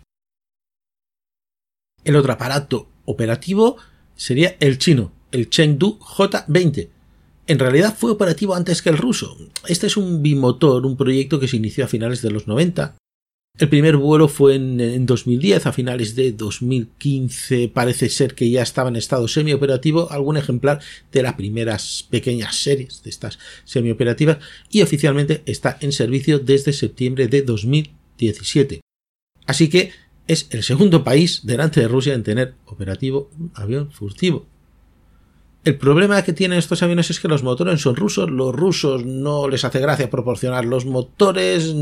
El 2.03 2.15
otro 2.15 2.33
aparato 2.33 2.87
operativo 3.05 3.77
sería 4.15 4.55
el 4.59 4.77
chino, 4.77 5.11
el 5.31 5.49
Chengdu 5.49 5.97
J-20. 5.99 6.89
En 7.47 7.59
realidad 7.59 7.95
fue 7.97 8.11
operativo 8.11 8.55
antes 8.55 8.81
que 8.81 8.89
el 8.89 8.97
ruso. 8.97 9.37
Este 9.67 9.87
es 9.87 9.97
un 9.97 10.23
bimotor, 10.23 10.85
un 10.85 10.97
proyecto 10.97 11.39
que 11.39 11.47
se 11.47 11.57
inició 11.57 11.85
a 11.85 11.87
finales 11.87 12.21
de 12.21 12.31
los 12.31 12.47
90. 12.47 12.95
El 13.57 13.69
primer 13.69 13.95
vuelo 13.95 14.27
fue 14.27 14.55
en, 14.55 15.05
2010, 15.05 15.65
a 15.65 15.71
finales 15.71 16.15
de 16.15 16.33
2015 16.33 17.69
parece 17.69 18.09
ser 18.09 18.35
que 18.35 18.49
ya 18.49 18.61
estaba 18.61 18.89
en 18.89 18.97
estado 18.97 19.29
semioperativo 19.29 20.11
algún 20.11 20.35
ejemplar 20.35 20.81
de 21.13 21.23
las 21.23 21.35
primeras 21.35 22.05
pequeñas 22.09 22.57
series 22.57 23.01
de 23.03 23.09
estas 23.09 23.39
semioperativas 23.63 24.39
y 24.69 24.81
oficialmente 24.81 25.41
está 25.45 25.77
en 25.79 25.93
servicio 25.93 26.39
desde 26.39 26.73
septiembre 26.73 27.29
de 27.29 27.43
2017. 27.43 28.81
Así 29.45 29.69
que 29.69 29.91
es 30.27 30.47
el 30.51 30.63
segundo 30.63 31.03
país 31.03 31.41
delante 31.43 31.81
de 31.81 31.87
Rusia 31.87 32.13
en 32.13 32.23
tener 32.23 32.55
operativo 32.65 33.29
un 33.39 33.51
avión 33.55 33.91
furtivo. 33.91 34.47
El 35.65 35.77
problema 35.77 36.21
que 36.21 36.31
tienen 36.31 36.59
estos 36.59 36.83
aviones 36.83 37.09
es 37.09 37.19
que 37.19 37.27
los 37.27 37.41
motores 37.41 37.81
son 37.81 37.95
rusos, 37.95 38.29
los 38.29 38.53
rusos 38.53 39.03
no 39.03 39.47
les 39.47 39.65
hace 39.65 39.79
gracia 39.79 40.11
proporcionar 40.11 40.63
los 40.63 40.85
motores 40.85 41.73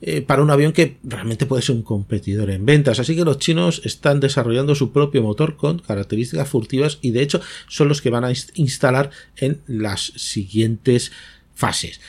eh, 0.00 0.22
para 0.22 0.42
un 0.42 0.50
avión 0.50 0.72
que 0.72 0.96
realmente 1.04 1.46
puede 1.46 1.62
ser 1.62 1.76
un 1.76 1.82
competidor 1.82 2.50
en 2.50 2.66
ventas, 2.66 2.98
así 2.98 3.14
que 3.14 3.24
los 3.24 3.38
chinos 3.38 3.80
están 3.84 4.18
desarrollando 4.18 4.74
su 4.74 4.90
propio 4.90 5.22
motor 5.22 5.56
con 5.56 5.78
características 5.78 6.48
furtivas 6.48 6.98
y 7.00 7.12
de 7.12 7.22
hecho 7.22 7.40
son 7.68 7.86
los 7.86 8.02
que 8.02 8.10
van 8.10 8.24
a 8.24 8.32
instalar 8.54 9.10
en 9.36 9.60
las 9.68 10.12
siguientes 10.16 11.12
fases. 11.54 12.00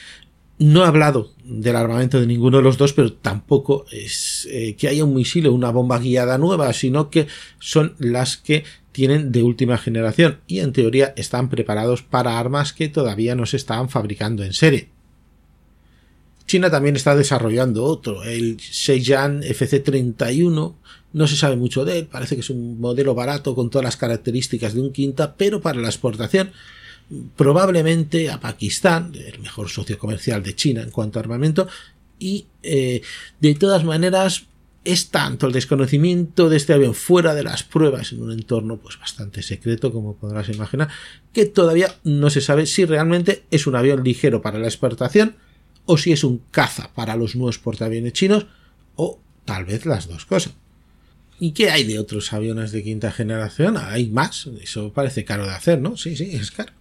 No 0.59 0.83
he 0.83 0.87
hablado 0.87 1.31
del 1.45 1.77
armamento 1.77 2.19
de 2.19 2.27
ninguno 2.27 2.57
de 2.57 2.63
los 2.63 2.77
dos, 2.77 2.91
pero 2.91 3.13
tampoco 3.13 3.85
es 3.91 4.45
eh, 4.51 4.75
que 4.75 4.89
haya 4.89 5.05
un 5.05 5.15
misil 5.15 5.47
o 5.47 5.53
una 5.53 5.71
bomba 5.71 5.99
guiada 5.99 6.37
nueva, 6.37 6.71
sino 6.73 7.09
que 7.09 7.27
son 7.59 7.95
las 7.97 8.35
que 8.35 8.65
tienen 8.91 9.31
de 9.31 9.41
última 9.41 9.77
generación 9.77 10.39
y 10.47 10.59
en 10.59 10.73
teoría 10.73 11.13
están 11.15 11.49
preparados 11.49 12.01
para 12.01 12.37
armas 12.37 12.73
que 12.73 12.89
todavía 12.89 13.35
no 13.35 13.45
se 13.45 13.55
estaban 13.55 13.89
fabricando 13.89 14.43
en 14.43 14.51
serie. 14.51 14.89
China 16.45 16.69
también 16.69 16.97
está 16.97 17.15
desarrollando 17.15 17.85
otro, 17.85 18.23
el 18.23 18.57
Shenzhen 18.57 19.43
FC31. 19.43 20.75
No 21.13 21.27
se 21.27 21.37
sabe 21.37 21.55
mucho 21.55 21.85
de 21.85 21.99
él, 21.99 22.07
parece 22.07 22.35
que 22.35 22.41
es 22.41 22.49
un 22.49 22.81
modelo 22.81 23.15
barato 23.15 23.55
con 23.55 23.69
todas 23.69 23.85
las 23.85 23.97
características 23.97 24.73
de 24.73 24.81
un 24.81 24.91
quinta, 24.91 25.35
pero 25.35 25.61
para 25.61 25.79
la 25.79 25.87
exportación 25.87 26.51
probablemente 27.35 28.29
a 28.29 28.39
Pakistán, 28.39 29.13
el 29.15 29.39
mejor 29.39 29.69
socio 29.69 29.97
comercial 29.97 30.43
de 30.43 30.55
China 30.55 30.81
en 30.81 30.91
cuanto 30.91 31.19
a 31.19 31.21
armamento, 31.21 31.67
y 32.19 32.47
eh, 32.63 33.01
de 33.39 33.55
todas 33.55 33.83
maneras 33.83 34.45
es 34.85 35.09
tanto 35.09 35.47
el 35.47 35.53
desconocimiento 35.53 36.49
de 36.49 36.57
este 36.57 36.73
avión 36.73 36.93
fuera 36.93 37.35
de 37.35 37.43
las 37.43 37.63
pruebas 37.63 38.11
en 38.11 38.21
un 38.21 38.31
entorno 38.31 38.77
pues 38.77 38.99
bastante 38.99 39.41
secreto 39.41 39.91
como 39.91 40.15
podrás 40.15 40.49
imaginar 40.49 40.89
que 41.33 41.45
todavía 41.45 41.93
no 42.03 42.29
se 42.29 42.41
sabe 42.41 42.65
si 42.65 42.85
realmente 42.85 43.43
es 43.51 43.67
un 43.67 43.75
avión 43.75 44.03
ligero 44.03 44.41
para 44.41 44.57
la 44.57 44.67
exportación 44.67 45.35
o 45.85 45.97
si 45.97 46.11
es 46.11 46.23
un 46.23 46.41
caza 46.51 46.91
para 46.93 47.15
los 47.15 47.35
nuevos 47.35 47.59
portaaviones 47.59 48.13
chinos 48.13 48.45
o 48.95 49.19
tal 49.45 49.65
vez 49.65 49.85
las 49.85 50.07
dos 50.07 50.25
cosas. 50.25 50.53
¿Y 51.39 51.51
qué 51.53 51.69
hay 51.69 51.85
de 51.85 51.99
otros 51.99 52.33
aviones 52.33 52.71
de 52.71 52.83
quinta 52.83 53.11
generación? 53.11 53.77
Hay 53.77 54.07
más, 54.07 54.49
eso 54.61 54.91
parece 54.91 55.23
caro 55.23 55.45
de 55.45 55.53
hacer, 55.53 55.79
¿no? 55.79 55.95
Sí, 55.95 56.15
sí, 56.17 56.31
es 56.33 56.51
caro. 56.51 56.73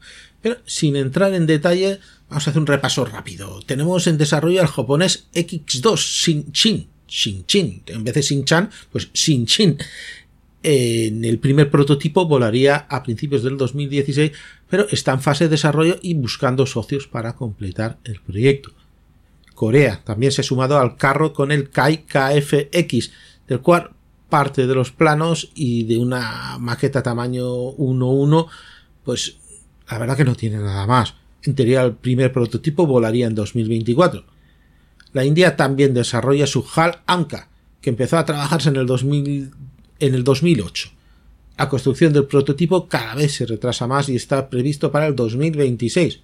Pero 0.42 0.58
sin 0.66 0.96
entrar 0.96 1.32
en 1.34 1.46
detalle, 1.46 2.00
vamos 2.28 2.46
a 2.46 2.50
hacer 2.50 2.60
un 2.60 2.66
repaso 2.66 3.04
rápido. 3.04 3.60
Tenemos 3.62 4.06
en 4.06 4.18
desarrollo 4.18 4.60
al 4.60 4.66
japonés 4.66 5.28
X2 5.32 5.96
Shinchin, 5.96 6.88
Shinchin, 7.06 7.82
en 7.86 8.04
vez 8.04 8.14
de 8.14 8.22
Shinchan, 8.22 8.70
pues 8.90 9.12
Shinchin. 9.12 9.78
En 10.62 11.24
el 11.24 11.38
primer 11.38 11.70
prototipo 11.70 12.26
volaría 12.26 12.76
a 12.88 13.02
principios 13.04 13.44
del 13.44 13.56
2016, 13.56 14.32
pero 14.68 14.88
está 14.90 15.12
en 15.12 15.20
fase 15.20 15.44
de 15.44 15.50
desarrollo 15.50 15.98
y 16.02 16.14
buscando 16.14 16.66
socios 16.66 17.06
para 17.06 17.36
completar 17.36 17.98
el 18.04 18.20
proyecto. 18.20 18.72
Corea 19.54 20.02
también 20.04 20.32
se 20.32 20.40
ha 20.40 20.44
sumado 20.44 20.78
al 20.78 20.96
carro 20.96 21.32
con 21.32 21.52
el 21.52 21.70
Kai 21.70 22.04
KFX, 22.06 23.12
del 23.46 23.60
cual 23.60 23.90
parte 24.28 24.66
de 24.66 24.74
los 24.74 24.92
planos 24.92 25.50
y 25.54 25.84
de 25.84 25.98
una 25.98 26.56
maqueta 26.58 27.02
tamaño 27.02 27.46
1.1, 27.46 28.46
pues 29.04 29.38
la 29.90 29.98
verdad 29.98 30.16
que 30.16 30.24
no 30.24 30.34
tiene 30.34 30.58
nada 30.58 30.86
más. 30.86 31.14
En 31.42 31.54
teoría 31.54 31.82
el 31.82 31.94
primer 31.94 32.32
prototipo 32.32 32.86
volaría 32.86 33.26
en 33.26 33.34
2024. 33.34 34.24
La 35.12 35.24
India 35.24 35.56
también 35.56 35.94
desarrolla 35.94 36.46
su 36.46 36.64
HAL 36.74 37.02
Anka, 37.06 37.48
que 37.80 37.90
empezó 37.90 38.18
a 38.18 38.24
trabajarse 38.24 38.68
en 38.68 38.76
el, 38.76 38.86
2000, 38.86 39.50
en 40.00 40.14
el 40.14 40.24
2008. 40.24 40.90
La 41.56 41.68
construcción 41.68 42.12
del 42.12 42.26
prototipo 42.26 42.86
cada 42.88 43.14
vez 43.14 43.34
se 43.34 43.46
retrasa 43.46 43.86
más 43.86 44.08
y 44.08 44.16
está 44.16 44.48
previsto 44.50 44.92
para 44.92 45.06
el 45.06 45.16
2026. 45.16 46.20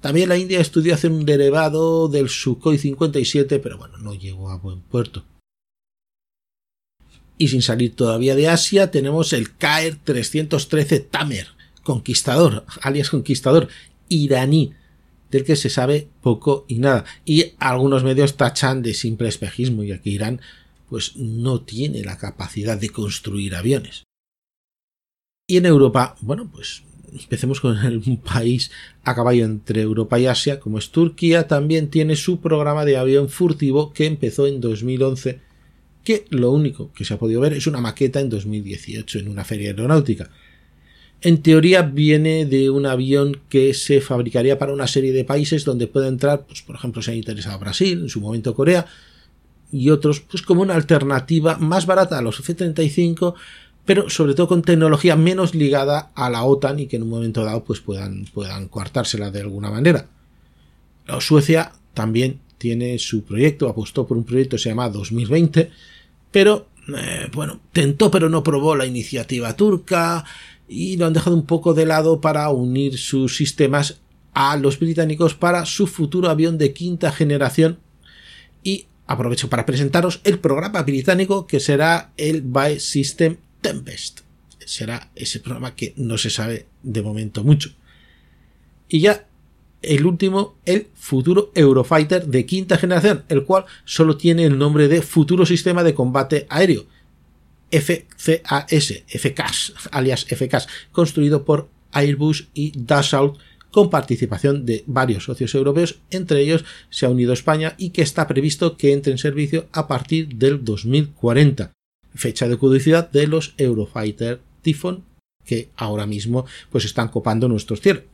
También 0.00 0.28
la 0.28 0.36
India 0.36 0.60
estudió 0.60 0.94
hacer 0.94 1.10
un 1.10 1.24
derivado 1.24 2.08
del 2.08 2.28
Sukhoi 2.28 2.78
57, 2.78 3.58
pero 3.58 3.78
bueno, 3.78 3.98
no 3.98 4.14
llegó 4.14 4.50
a 4.50 4.56
buen 4.56 4.80
puerto. 4.80 5.24
Y 7.40 7.48
sin 7.48 7.62
salir 7.62 7.96
todavía 7.96 8.36
de 8.36 8.50
Asia, 8.50 8.90
tenemos 8.90 9.32
el 9.32 9.56
Kaer 9.56 9.96
313 10.04 11.00
Tamer, 11.00 11.46
conquistador, 11.82 12.66
alias 12.82 13.08
conquistador, 13.08 13.68
iraní, 14.10 14.74
del 15.30 15.44
que 15.44 15.56
se 15.56 15.70
sabe 15.70 16.06
poco 16.20 16.66
y 16.68 16.80
nada. 16.80 17.06
Y 17.24 17.54
algunos 17.58 18.04
medios 18.04 18.36
tachan 18.36 18.82
de 18.82 18.92
simple 18.92 19.28
espejismo, 19.28 19.82
ya 19.84 20.02
que 20.02 20.10
Irán 20.10 20.42
pues 20.90 21.16
no 21.16 21.62
tiene 21.62 22.04
la 22.04 22.18
capacidad 22.18 22.76
de 22.76 22.90
construir 22.90 23.54
aviones. 23.54 24.04
Y 25.48 25.56
en 25.56 25.64
Europa, 25.64 26.16
bueno, 26.20 26.50
pues 26.52 26.82
empecemos 27.10 27.62
con 27.62 27.78
un 28.06 28.16
país 28.22 28.70
a 29.02 29.14
caballo 29.14 29.46
entre 29.46 29.80
Europa 29.80 30.20
y 30.20 30.26
Asia, 30.26 30.60
como 30.60 30.76
es 30.76 30.90
Turquía, 30.90 31.48
también 31.48 31.88
tiene 31.88 32.16
su 32.16 32.42
programa 32.42 32.84
de 32.84 32.98
avión 32.98 33.30
furtivo 33.30 33.94
que 33.94 34.04
empezó 34.04 34.46
en 34.46 34.60
2011 34.60 35.48
que 36.04 36.26
lo 36.30 36.50
único 36.50 36.92
que 36.92 37.04
se 37.04 37.14
ha 37.14 37.18
podido 37.18 37.40
ver 37.40 37.52
es 37.52 37.66
una 37.66 37.80
maqueta 37.80 38.20
en 38.20 38.30
2018 38.30 39.18
en 39.18 39.28
una 39.28 39.44
feria 39.44 39.70
aeronáutica. 39.70 40.30
En 41.22 41.42
teoría 41.42 41.82
viene 41.82 42.46
de 42.46 42.70
un 42.70 42.86
avión 42.86 43.40
que 43.50 43.74
se 43.74 44.00
fabricaría 44.00 44.58
para 44.58 44.72
una 44.72 44.86
serie 44.86 45.12
de 45.12 45.24
países 45.24 45.64
donde 45.64 45.86
puede 45.86 46.08
entrar, 46.08 46.46
pues, 46.46 46.62
por 46.62 46.76
ejemplo, 46.76 47.02
se 47.02 47.10
ha 47.10 47.14
interesado 47.14 47.58
Brasil, 47.58 48.00
en 48.00 48.08
su 48.08 48.20
momento 48.20 48.54
Corea, 48.54 48.86
y 49.70 49.90
otros, 49.90 50.20
pues 50.20 50.42
como 50.42 50.62
una 50.62 50.74
alternativa 50.74 51.58
más 51.58 51.86
barata 51.86 52.18
a 52.18 52.22
los 52.22 52.40
F-35, 52.40 53.34
pero 53.84 54.08
sobre 54.08 54.34
todo 54.34 54.48
con 54.48 54.62
tecnología 54.62 55.14
menos 55.16 55.54
ligada 55.54 56.10
a 56.14 56.30
la 56.30 56.44
OTAN 56.44 56.80
y 56.80 56.86
que 56.86 56.96
en 56.96 57.02
un 57.02 57.10
momento 57.10 57.44
dado 57.44 57.64
pues 57.64 57.80
puedan, 57.80 58.24
puedan 58.32 58.68
coartársela 58.68 59.30
de 59.30 59.40
alguna 59.42 59.70
manera. 59.70 60.08
Suecia 61.18 61.72
también 61.92 62.40
tiene 62.60 62.98
su 62.98 63.24
proyecto, 63.24 63.70
apostó 63.70 64.06
por 64.06 64.18
un 64.18 64.24
proyecto 64.24 64.56
que 64.56 64.62
se 64.62 64.68
llama 64.68 64.90
2020, 64.90 65.70
pero 66.30 66.68
eh, 66.94 67.26
bueno, 67.32 67.58
tentó 67.72 68.10
pero 68.10 68.28
no 68.28 68.42
probó 68.42 68.76
la 68.76 68.84
iniciativa 68.84 69.56
turca 69.56 70.26
y 70.68 70.98
lo 70.98 71.06
han 71.06 71.14
dejado 71.14 71.34
un 71.34 71.46
poco 71.46 71.72
de 71.72 71.86
lado 71.86 72.20
para 72.20 72.50
unir 72.50 72.98
sus 72.98 73.34
sistemas 73.34 74.00
a 74.34 74.58
los 74.58 74.78
británicos 74.78 75.34
para 75.34 75.64
su 75.64 75.86
futuro 75.86 76.28
avión 76.28 76.58
de 76.58 76.74
quinta 76.74 77.10
generación 77.12 77.78
y 78.62 78.84
aprovecho 79.06 79.48
para 79.48 79.64
presentaros 79.64 80.20
el 80.24 80.38
programa 80.38 80.82
británico 80.82 81.46
que 81.46 81.60
será 81.60 82.12
el 82.18 82.42
By 82.42 82.78
System 82.78 83.38
Tempest. 83.62 84.20
Será 84.66 85.10
ese 85.14 85.40
programa 85.40 85.74
que 85.74 85.94
no 85.96 86.18
se 86.18 86.28
sabe 86.28 86.66
de 86.82 87.00
momento 87.00 87.42
mucho. 87.42 87.70
Y 88.86 89.00
ya 89.00 89.26
el 89.82 90.06
último, 90.06 90.56
el 90.66 90.88
futuro 90.94 91.50
Eurofighter 91.54 92.26
de 92.26 92.46
quinta 92.46 92.76
generación, 92.76 93.24
el 93.28 93.44
cual 93.44 93.64
solo 93.84 94.16
tiene 94.16 94.44
el 94.44 94.58
nombre 94.58 94.88
de 94.88 95.02
Futuro 95.02 95.46
Sistema 95.46 95.82
de 95.82 95.94
Combate 95.94 96.46
Aéreo, 96.48 96.86
FCAS, 97.70 99.04
FCAS, 99.06 99.72
alias 99.92 100.26
FCAS, 100.26 100.68
construido 100.92 101.44
por 101.44 101.68
Airbus 101.92 102.48
y 102.54 102.72
Dassault 102.76 103.38
con 103.70 103.88
participación 103.88 104.66
de 104.66 104.82
varios 104.86 105.24
socios 105.24 105.54
europeos, 105.54 106.00
entre 106.10 106.40
ellos 106.40 106.64
se 106.90 107.06
ha 107.06 107.08
unido 107.08 107.32
España 107.32 107.74
y 107.78 107.90
que 107.90 108.02
está 108.02 108.26
previsto 108.26 108.76
que 108.76 108.92
entre 108.92 109.12
en 109.12 109.18
servicio 109.18 109.68
a 109.72 109.86
partir 109.86 110.34
del 110.34 110.64
2040, 110.64 111.72
fecha 112.14 112.48
de 112.48 112.58
caducidad 112.58 113.10
de 113.10 113.28
los 113.28 113.54
Eurofighter 113.58 114.40
Typhoon 114.62 115.04
que 115.44 115.70
ahora 115.76 116.06
mismo 116.06 116.46
pues 116.70 116.84
están 116.84 117.08
copando 117.08 117.48
nuestros 117.48 117.80
cielos. 117.80 118.04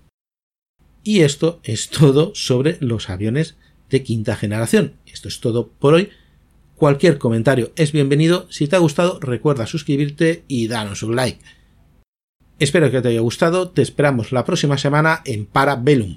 Y 1.07 1.21
esto 1.21 1.61
es 1.63 1.89
todo 1.89 2.33
sobre 2.35 2.79
los 2.81 3.11
aviones 3.11 3.55
de 3.91 4.03
quinta 4.03 4.35
generación. 4.35 4.95
Esto 5.07 5.29
es 5.29 5.39
todo 5.39 5.69
por 5.69 5.95
hoy. 5.95 6.11
Cualquier 6.75 7.19
comentario 7.19 7.71
es 7.77 7.93
bienvenido. 7.93 8.49
Si 8.51 8.67
te 8.67 8.75
ha 8.75 8.81
gustado, 8.81 9.21
recuerda 9.21 9.69
suscribirte 9.69 10.43
y 10.49 10.67
danos 10.67 11.05
un 11.05 11.15
like. 11.15 11.39
Espero 12.59 12.91
que 12.91 13.01
te 13.03 13.11
haya 13.11 13.21
gustado. 13.21 13.69
Te 13.69 13.83
esperamos 13.83 14.33
la 14.33 14.45
próxima 14.45 14.79
semana 14.79 15.23
en 15.25 15.47
Parabellum. 15.47 16.17